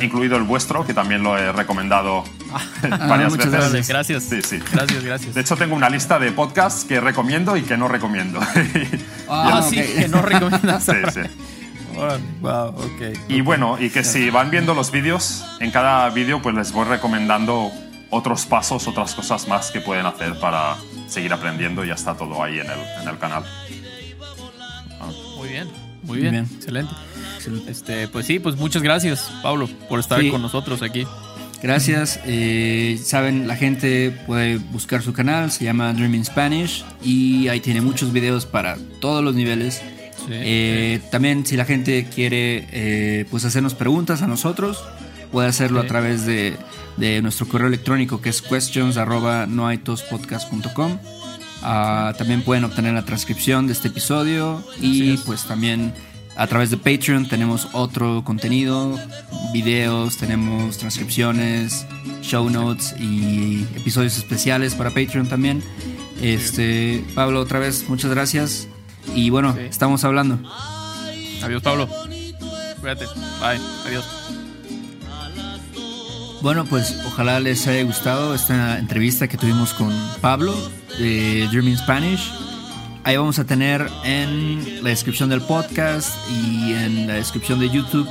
incluido 0.00 0.36
el 0.36 0.42
vuestro, 0.44 0.84
que 0.84 0.94
también 0.94 1.22
lo 1.22 1.36
he 1.38 1.52
recomendado 1.52 2.24
varias 3.08 3.30
muchas 3.30 3.50
veces. 3.52 3.86
Gracias. 3.88 4.24
Sí, 4.24 4.42
sí. 4.42 4.58
Gracias, 4.72 5.04
gracias. 5.04 5.34
De 5.34 5.40
hecho, 5.40 5.56
tengo 5.56 5.74
una 5.76 5.88
lista 5.90 6.18
de 6.18 6.30
podcasts 6.32 6.84
que 6.84 7.00
recomiendo 7.00 7.56
y 7.56 7.62
que 7.62 7.76
no 7.76 7.86
recomiendo. 7.88 8.40
Ah, 9.34 9.58
Ah, 9.58 9.62
sí, 9.62 9.76
que 9.76 10.08
no 10.08 10.20
recomiendas. 10.22 10.84
sí, 10.84 10.92
sí. 11.14 11.20
Wow, 12.40 12.68
ok. 12.68 13.18
Y 13.28 13.40
bueno, 13.40 13.76
y 13.80 13.90
que 13.90 14.04
si 14.04 14.30
van 14.30 14.50
viendo 14.50 14.74
los 14.74 14.90
vídeos, 14.90 15.44
en 15.60 15.70
cada 15.70 16.08
vídeo 16.10 16.40
pues 16.42 16.54
les 16.54 16.72
voy 16.72 16.84
recomendando 16.86 17.70
otros 18.10 18.44
pasos, 18.46 18.86
otras 18.88 19.14
cosas 19.14 19.48
más 19.48 19.70
que 19.70 19.80
pueden 19.80 20.06
hacer 20.06 20.38
para 20.38 20.76
seguir 21.08 21.32
aprendiendo. 21.32 21.84
Ya 21.84 21.94
está 21.94 22.14
todo 22.14 22.42
ahí 22.42 22.58
en 22.58 22.66
el, 22.70 22.78
en 23.02 23.08
el 23.08 23.18
canal. 23.18 23.44
Muy 25.36 25.48
bien, 25.48 25.68
muy 26.02 26.18
bien, 26.18 26.30
bien. 26.32 26.48
excelente. 26.54 26.92
Excelente. 27.36 27.70
Este, 27.70 28.08
pues 28.08 28.26
sí, 28.26 28.38
pues 28.38 28.56
muchas 28.56 28.82
gracias, 28.82 29.30
Pablo, 29.42 29.68
por 29.88 29.98
estar 29.98 30.20
Sí. 30.20 30.30
con 30.30 30.42
nosotros 30.42 30.82
aquí. 30.82 31.06
Gracias. 31.62 32.20
eh, 32.24 33.00
Saben, 33.02 33.46
la 33.46 33.56
gente 33.56 34.10
puede 34.26 34.58
buscar 34.58 35.02
su 35.02 35.12
canal, 35.12 35.50
se 35.52 35.64
llama 35.64 35.92
Dreaming 35.92 36.24
Spanish 36.24 36.84
y 37.04 37.48
ahí 37.48 37.60
tiene 37.60 37.80
muchos 37.80 38.12
videos 38.12 38.46
para 38.46 38.76
todos 39.00 39.22
los 39.24 39.34
niveles. 39.34 39.80
Sí, 40.26 40.32
Eh, 40.32 41.00
También 41.10 41.44
si 41.46 41.56
la 41.56 41.64
gente 41.64 42.06
quiere 42.14 42.66
eh, 42.72 43.24
pues 43.30 43.44
hacernos 43.44 43.74
preguntas 43.74 44.22
a 44.22 44.26
nosotros, 44.26 44.82
puede 45.30 45.48
hacerlo 45.48 45.80
Sí. 45.80 45.86
a 45.86 45.88
través 45.88 46.26
de, 46.26 46.56
de 46.96 47.22
nuestro 47.22 47.46
correo 47.48 47.68
electrónico 47.68 48.20
que 48.20 48.28
es 48.28 48.42
questions 48.42 48.96
arroba 48.96 49.46
noaitospodcast.com. 49.46 50.98
Ah, 51.62 52.14
también 52.18 52.42
pueden 52.42 52.64
obtener 52.64 52.92
la 52.94 53.04
transcripción 53.04 53.66
de 53.66 53.72
este 53.72 53.88
episodio 53.88 54.62
y 54.80 55.12
es. 55.14 55.20
pues 55.24 55.44
también 55.44 55.92
a 56.36 56.46
través 56.46 56.70
de 56.70 56.76
Patreon 56.76 57.28
tenemos 57.28 57.68
otro 57.72 58.24
contenido, 58.24 58.98
videos, 59.52 60.16
tenemos 60.16 60.78
transcripciones, 60.78 61.86
show 62.22 62.48
notes 62.50 62.94
y 62.98 63.64
episodios 63.76 64.16
especiales 64.18 64.74
para 64.74 64.90
Patreon 64.90 65.28
también. 65.28 65.62
Este, 66.20 67.04
Pablo, 67.14 67.40
otra 67.40 67.58
vez, 67.58 67.84
muchas 67.88 68.10
gracias. 68.10 68.66
Y 69.14 69.30
bueno, 69.30 69.52
Sí. 69.54 69.60
estamos 69.68 70.04
hablando. 70.04 70.38
Adiós, 71.42 71.62
Pablo. 71.62 71.88
Cuídate. 72.80 73.06
Bye. 73.40 73.60
Adiós. 73.86 74.04
Bueno, 76.40 76.64
pues 76.64 76.96
ojalá 77.06 77.38
les 77.38 77.66
haya 77.68 77.82
gustado 77.84 78.34
esta 78.34 78.78
entrevista 78.78 79.28
que 79.28 79.36
tuvimos 79.36 79.74
con 79.74 79.92
Pablo 80.20 80.54
de 80.98 81.46
Dreaming 81.52 81.76
Spanish. 81.78 82.32
Ahí 83.04 83.16
vamos 83.16 83.38
a 83.38 83.44
tener 83.44 83.88
en 84.04 84.82
la 84.82 84.90
descripción 84.90 85.28
del 85.28 85.40
podcast 85.42 86.10
y 86.30 86.72
en 86.72 87.06
la 87.06 87.14
descripción 87.14 87.60
de 87.60 87.68
YouTube 87.70 88.08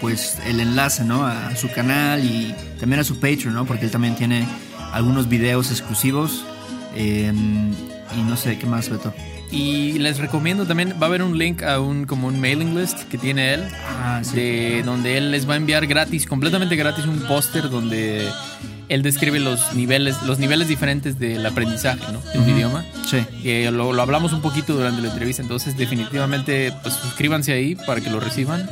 pues 0.00 0.38
el 0.46 0.60
enlace, 0.60 1.04
¿no? 1.04 1.26
A 1.26 1.56
su 1.56 1.68
canal 1.70 2.24
y 2.24 2.54
también 2.78 3.00
a 3.00 3.04
su 3.04 3.16
Patreon, 3.18 3.52
¿no? 3.54 3.64
Porque 3.64 3.86
él 3.86 3.90
también 3.90 4.14
tiene 4.14 4.46
algunos 4.92 5.28
videos 5.28 5.70
exclusivos. 5.70 6.44
eh, 6.94 7.32
y 8.16 8.22
no 8.22 8.36
sé, 8.36 8.58
¿qué 8.58 8.66
más, 8.66 8.88
Beto? 8.88 9.12
Y 9.50 9.98
les 9.98 10.18
recomiendo 10.18 10.66
también, 10.66 10.94
va 11.00 11.06
a 11.06 11.08
haber 11.08 11.22
un 11.22 11.38
link 11.38 11.62
a 11.62 11.80
un 11.80 12.04
como 12.04 12.26
un 12.26 12.38
mailing 12.40 12.78
list 12.78 13.04
que 13.04 13.16
tiene 13.16 13.54
él, 13.54 13.64
Ah, 14.00 14.20
sí. 14.22 14.36
de 14.36 14.82
donde 14.84 15.16
él 15.16 15.30
les 15.30 15.48
va 15.48 15.54
a 15.54 15.56
enviar 15.56 15.86
gratis, 15.86 16.26
completamente 16.26 16.76
gratis, 16.76 17.06
un 17.06 17.20
póster 17.20 17.70
donde 17.70 18.28
él 18.90 19.02
describe 19.02 19.40
los 19.40 19.72
niveles, 19.74 20.16
los 20.26 20.38
niveles 20.38 20.68
diferentes 20.68 21.18
del 21.18 21.44
aprendizaje, 21.46 22.00
¿no? 22.12 22.20
De 22.32 22.38
un 22.38 22.44
Ujú. 22.44 22.56
idioma. 22.56 22.84
Sí. 23.08 23.18
Que 23.42 23.70
lo, 23.70 23.92
lo 23.94 24.02
hablamos 24.02 24.32
un 24.34 24.42
poquito 24.42 24.74
durante 24.74 25.00
la 25.00 25.08
entrevista, 25.08 25.40
entonces 25.42 25.76
definitivamente 25.78 26.72
pues 26.82 26.94
suscríbanse 26.94 27.52
ahí 27.52 27.74
para 27.74 28.00
que 28.02 28.10
lo 28.10 28.20
reciban. 28.20 28.68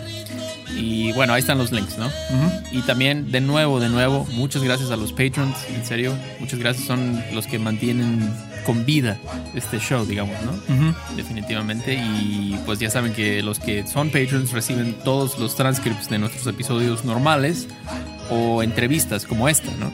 Y 0.79 1.13
bueno, 1.13 1.33
ahí 1.33 1.41
están 1.41 1.57
los 1.57 1.73
links, 1.73 1.97
¿no? 1.97 2.07
Ujú. 2.07 2.53
Y 2.73 2.83
también, 2.83 3.31
de 3.33 3.41
nuevo, 3.41 3.81
de 3.81 3.89
nuevo, 3.89 4.27
muchas 4.33 4.63
gracias 4.63 4.91
a 4.91 4.97
los 4.97 5.13
patrons, 5.13 5.57
en 5.75 5.87
serio. 5.87 6.13
Muchas 6.39 6.59
gracias, 6.59 6.87
son 6.87 7.23
los 7.33 7.47
que 7.47 7.59
mantienen 7.59 8.31
con 8.67 8.85
vida 8.85 9.17
este 9.55 9.79
show, 9.79 10.05
digamos, 10.05 10.35
¿no? 10.43 10.95
Definitivamente. 11.15 11.95
Y 11.95 12.59
pues 12.67 12.81
ya 12.81 12.91
saben 12.91 13.15
que 13.15 13.43
los 13.43 13.61
que 13.61 13.87
son 13.87 14.11
patrons 14.11 14.51
reciben 14.51 14.95
todos 15.05 15.39
los 15.39 15.55
transcripts 15.55 16.11
de 16.11 16.19
nuestros 16.19 16.47
episodios 16.49 17.05
normales 17.05 17.69
o 18.29 18.65
entrevistas 18.65 19.25
como 19.25 19.49
esta, 19.49 19.71
¿no? 19.79 19.93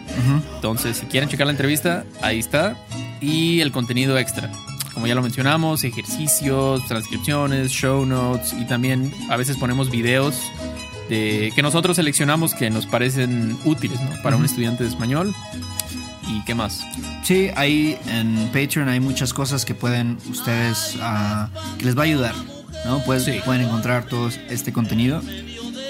Entonces, 0.56 0.96
si 0.96 1.06
quieren 1.06 1.28
checar 1.28 1.46
la 1.46 1.52
entrevista, 1.52 2.04
ahí 2.22 2.38
está. 2.38 2.76
Y 3.20 3.60
el 3.60 3.70
contenido 3.70 4.18
extra. 4.18 4.50
Como 4.94 5.06
ya 5.06 5.14
lo 5.14 5.22
mencionamos, 5.22 5.84
ejercicios, 5.84 6.84
transcripciones, 6.86 7.70
show 7.70 8.04
notes 8.04 8.54
y 8.54 8.64
también 8.66 9.12
a 9.30 9.36
veces 9.36 9.56
ponemos 9.56 9.90
videos 9.90 10.50
de, 11.08 11.52
que 11.54 11.62
nosotros 11.62 11.96
seleccionamos 11.96 12.54
que 12.54 12.68
nos 12.70 12.86
parecen 12.86 13.56
útiles 13.64 14.00
¿no? 14.00 14.22
para 14.22 14.36
un 14.36 14.44
estudiante 14.44 14.82
de 14.82 14.90
español. 14.90 15.34
¿Y 16.28 16.42
qué 16.44 16.54
más? 16.54 16.82
Sí, 17.24 17.48
ahí 17.56 17.98
en 18.06 18.48
Patreon 18.52 18.88
hay 18.88 19.00
muchas 19.00 19.32
cosas 19.34 19.64
que 19.64 19.74
pueden 19.74 20.18
ustedes, 20.30 20.96
ah, 21.00 21.48
que 21.78 21.84
les 21.86 21.96
va 21.96 22.02
a 22.02 22.04
ayudar, 22.04 22.34
¿no? 22.86 23.00
Pues 23.04 23.24
Sí. 23.24 23.40
pueden 23.44 23.62
encontrar 23.62 24.04
todo 24.06 24.28
este 24.48 24.72
contenido 24.72 25.22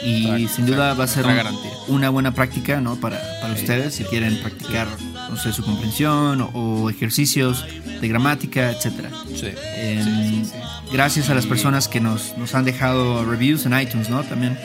y 0.04 0.48
sin 0.48 0.66
duda 0.66 0.94
va 0.94 1.04
a 1.04 1.06
ser 1.06 1.26
un- 1.26 1.94
una 1.94 2.10
buena 2.10 2.32
práctica, 2.34 2.80
¿no? 2.80 2.96
Para, 2.96 3.20
para 3.40 3.54
Sí. 3.54 3.60
ustedes 3.62 3.94
si 3.94 4.04
quieren 4.04 4.36
practicar, 4.40 4.88
no 5.30 5.36
sé, 5.36 5.52
su 5.52 5.62
comprensión 5.62 6.40
o, 6.40 6.48
o 6.54 6.90
ejercicios 6.90 7.64
de 8.00 8.08
gramática, 8.08 8.70
etcétera. 8.70 9.10
Sí. 9.28 9.50
Sí, 9.52 10.02
sí. 10.46 10.52
Gracias 10.92 11.30
a 11.30 11.34
las 11.34 11.46
personas 11.46 11.88
que 11.88 12.00
nos, 12.00 12.36
nos 12.36 12.54
han 12.54 12.64
dejado 12.64 13.24
reviews 13.24 13.64
en 13.66 13.78
iTunes, 13.78 14.10
¿no? 14.10 14.22
También. 14.24 14.58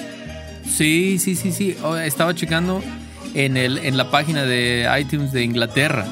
Sí, 0.68 1.18
sí, 1.20 1.36
sí, 1.36 1.52
sí. 1.52 1.78
Oh, 1.84 1.96
estaba 1.96 2.34
checando 2.36 2.84
en, 3.38 3.56
el, 3.56 3.78
en 3.78 3.98
la 3.98 4.10
página 4.10 4.44
de 4.44 4.90
iTunes 5.00 5.32
de 5.32 5.44
Inglaterra. 5.44 6.06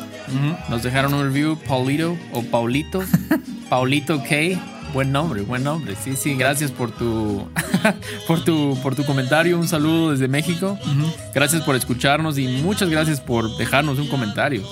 Nos 0.69 0.83
dejaron 0.83 1.13
un 1.13 1.23
review, 1.23 1.57
Paulito 1.67 2.17
o 2.31 2.43
Paulito. 2.43 3.03
Paulito 3.69 4.21
K. 4.23 4.61
Buen 4.93 5.11
nombre, 5.11 5.41
buen 5.41 5.63
nombre. 5.63 5.95
Sí, 6.01 6.15
sí, 6.15 6.35
gracias 6.35 6.71
por 6.71 6.91
tu, 6.91 7.47
por 8.27 8.43
tu, 8.45 8.77
por 8.81 8.95
tu 8.95 9.03
comentario. 9.05 9.59
Un 9.59 9.67
saludo 9.67 10.11
desde 10.11 10.27
México. 10.27 10.77
Gracias 11.33 11.63
por 11.63 11.75
escucharnos 11.75 12.37
y 12.37 12.47
muchas 12.47 12.89
gracias 12.89 13.19
por 13.19 13.57
dejarnos 13.57 13.97
un 13.97 14.07
comentario. 14.07 14.63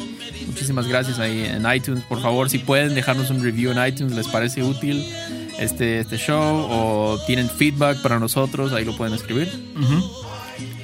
Muchísimas 0.45 0.87
gracias 0.87 1.19
ahí 1.19 1.43
en 1.45 1.65
iTunes. 1.73 2.03
Por 2.03 2.21
favor, 2.21 2.49
si 2.49 2.59
pueden 2.59 2.93
dejarnos 2.93 3.31
un 3.31 3.43
review 3.43 3.71
en 3.71 3.85
iTunes, 3.85 4.13
les 4.13 4.27
parece 4.27 4.61
útil 4.61 5.03
este, 5.59 5.99
este 5.99 6.17
show 6.17 6.67
o 6.69 7.19
tienen 7.25 7.49
feedback 7.49 8.01
para 8.01 8.19
nosotros, 8.19 8.73
ahí 8.73 8.85
lo 8.85 8.95
pueden 8.95 9.15
escribir. 9.15 9.51
Ujú. 9.75 10.32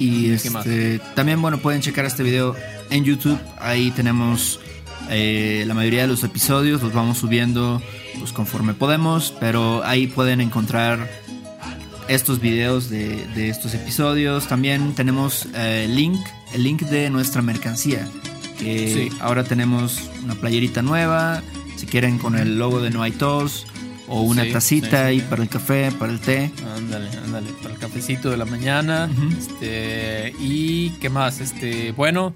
Y 0.00 0.30
este, 0.32 0.98
también, 1.14 1.40
bueno, 1.40 1.58
pueden 1.58 1.80
checar 1.82 2.04
este 2.06 2.22
video 2.24 2.56
en 2.90 3.04
YouTube. 3.04 3.38
Ahí 3.58 3.90
tenemos 3.92 4.58
eh, 5.10 5.62
la 5.66 5.74
mayoría 5.74 6.02
de 6.02 6.08
los 6.08 6.24
episodios, 6.24 6.82
los 6.82 6.92
vamos 6.92 7.18
subiendo 7.18 7.80
pues, 8.18 8.32
conforme 8.32 8.74
podemos, 8.74 9.32
pero 9.38 9.84
ahí 9.84 10.06
pueden 10.08 10.40
encontrar 10.40 11.08
estos 12.08 12.40
videos 12.40 12.88
de, 12.90 13.24
de 13.34 13.50
estos 13.50 13.74
episodios. 13.74 14.48
También 14.48 14.94
tenemos 14.94 15.46
eh, 15.54 15.84
el 15.84 15.94
link, 15.94 16.18
el 16.54 16.62
link 16.64 16.80
de 16.82 17.10
nuestra 17.10 17.42
mercancía. 17.42 18.08
Que 18.58 19.08
Sí. 19.10 19.16
ahora 19.20 19.44
tenemos 19.44 20.00
una 20.24 20.34
playerita 20.34 20.82
nueva. 20.82 21.42
Si 21.76 21.86
quieren 21.86 22.18
con 22.18 22.36
el 22.36 22.58
logo 22.58 22.80
de 22.80 22.90
No 22.90 23.02
hay 23.02 23.12
tos. 23.12 23.66
O 24.12 24.22
una 24.22 24.42
Sí, 24.44 24.50
tacita 24.52 24.86
sí, 24.86 24.90
sí. 24.90 24.96
ahí 24.96 25.20
para 25.20 25.42
el 25.42 25.48
café, 25.48 25.90
para 25.92 26.12
el 26.12 26.18
té. 26.20 26.50
Ándale, 26.76 27.08
ándale, 27.24 27.50
para 27.62 27.74
el 27.74 27.80
cafecito 27.80 28.28
de 28.30 28.36
la 28.36 28.44
mañana. 28.44 29.08
Este, 29.38 30.34
y 30.40 30.90
qué 31.00 31.08
más, 31.08 31.40
este, 31.40 31.92
bueno, 31.92 32.34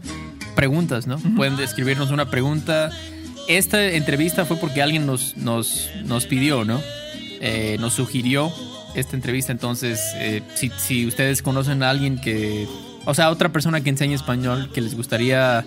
preguntas, 0.54 1.06
¿no? 1.08 1.18
Pueden 1.36 1.58
escribirnos 1.58 2.10
una 2.12 2.30
pregunta. 2.30 2.90
Esta 3.48 3.84
entrevista 3.90 4.44
fue 4.44 4.56
porque 4.56 4.82
alguien 4.82 5.04
nos, 5.04 5.36
nos, 5.36 5.90
nos 6.04 6.26
pidió, 6.26 6.64
¿no? 6.64 6.80
Eh, 7.40 7.76
nos 7.80 7.94
sugirió 7.94 8.52
esta 8.94 9.16
entrevista. 9.16 9.50
Entonces, 9.52 10.00
eh, 10.16 10.42
si, 10.54 10.70
si 10.78 11.06
ustedes 11.06 11.42
conocen 11.42 11.82
a 11.82 11.90
alguien 11.90 12.20
que, 12.20 12.68
o 13.04 13.14
sea, 13.14 13.30
otra 13.30 13.50
persona 13.50 13.80
que 13.82 13.90
enseñe 13.90 14.14
español 14.14 14.70
que 14.72 14.80
les 14.80 14.94
gustaría 14.94 15.66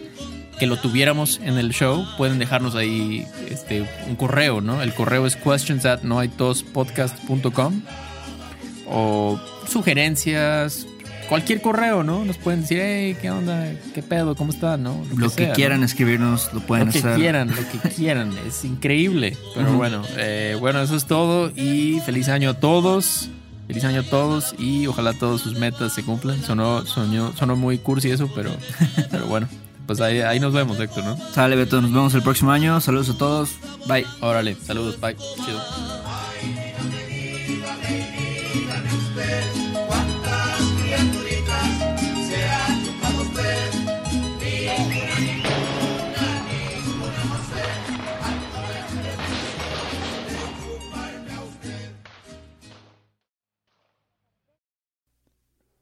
que 0.59 0.67
lo 0.67 0.77
tuviéramos 0.77 1.39
en 1.43 1.57
el 1.57 1.71
show, 1.71 2.05
pueden 2.17 2.39
dejarnos 2.39 2.75
ahí 2.75 3.25
este, 3.49 3.87
un 4.07 4.15
correo, 4.15 4.61
¿no? 4.61 4.81
El 4.81 4.93
correo 4.93 5.25
es 5.25 5.35
questions 5.35 5.85
at 5.85 6.01
noaitospodcast.com 6.01 7.81
o 8.89 9.39
sugerencias, 9.67 10.87
cualquier 11.27 11.61
correo, 11.61 12.03
¿no? 12.03 12.25
Nos 12.25 12.37
pueden 12.37 12.61
decir, 12.61 12.79
hey, 12.81 13.15
¿qué 13.21 13.29
onda? 13.29 13.71
¿Qué 13.93 14.01
pedo? 14.01 14.35
¿Cómo 14.35 14.51
están? 14.51 14.83
¿no? 14.83 15.03
Lo 15.15 15.29
que 15.29 15.45
sea, 15.45 15.53
quieran 15.53 15.81
¿no? 15.81 15.85
escribirnos 15.85 16.51
lo 16.53 16.61
pueden 16.61 16.87
Lo 16.87 16.93
que 16.93 16.99
hacer. 16.99 17.15
quieran, 17.15 17.49
lo 17.49 17.81
que 17.81 17.89
quieran. 17.89 18.33
Es 18.47 18.63
increíble. 18.65 19.37
Pero 19.53 19.73
bueno, 19.73 20.03
eh, 20.17 20.55
bueno, 20.59 20.81
eso 20.81 20.95
es 20.95 21.05
todo. 21.05 21.51
Y 21.55 21.99
feliz 22.05 22.29
año 22.29 22.51
a 22.51 22.53
todos. 22.59 23.29
Feliz 23.67 23.83
año 23.83 24.01
a 24.01 24.03
todos. 24.03 24.55
Y 24.57 24.87
ojalá 24.87 25.13
todas 25.13 25.41
sus 25.41 25.59
metas 25.59 25.93
se 25.93 26.03
cumplan. 26.03 26.41
Sonó, 26.43 26.85
sonó, 26.85 27.33
sonó 27.35 27.55
muy 27.55 27.77
cursi 27.77 28.09
eso, 28.09 28.29
pero, 28.33 28.51
pero 29.11 29.27
bueno. 29.27 29.47
Pues 29.88 30.02
ahí, 30.02 30.19
ahí 30.19 30.39
nos 30.39 30.54
vemos, 30.54 30.80
Héctor, 30.80 31.06
¿no? 31.06 31.17
Sale, 31.32 31.56
Beto, 31.56 31.82
nos 31.82 31.91
vemos 31.91 32.13
el 32.13 32.21
próximo 32.21 32.52
año. 32.52 32.80
Saludos 32.82 33.10
a 33.10 33.17
todos. 33.17 33.56
Bye. 33.88 34.06
Órale, 34.19 34.56
saludos, 34.56 35.00
bye. 35.00 35.15
Chido. 35.15 35.62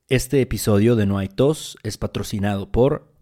Este 0.07 0.39
episodio 0.39 0.95
de 0.95 1.07
No 1.07 1.17
hay 1.17 1.27
tos 1.27 1.77
es 1.81 1.97
patrocinado 1.97 2.71
por 2.71 3.14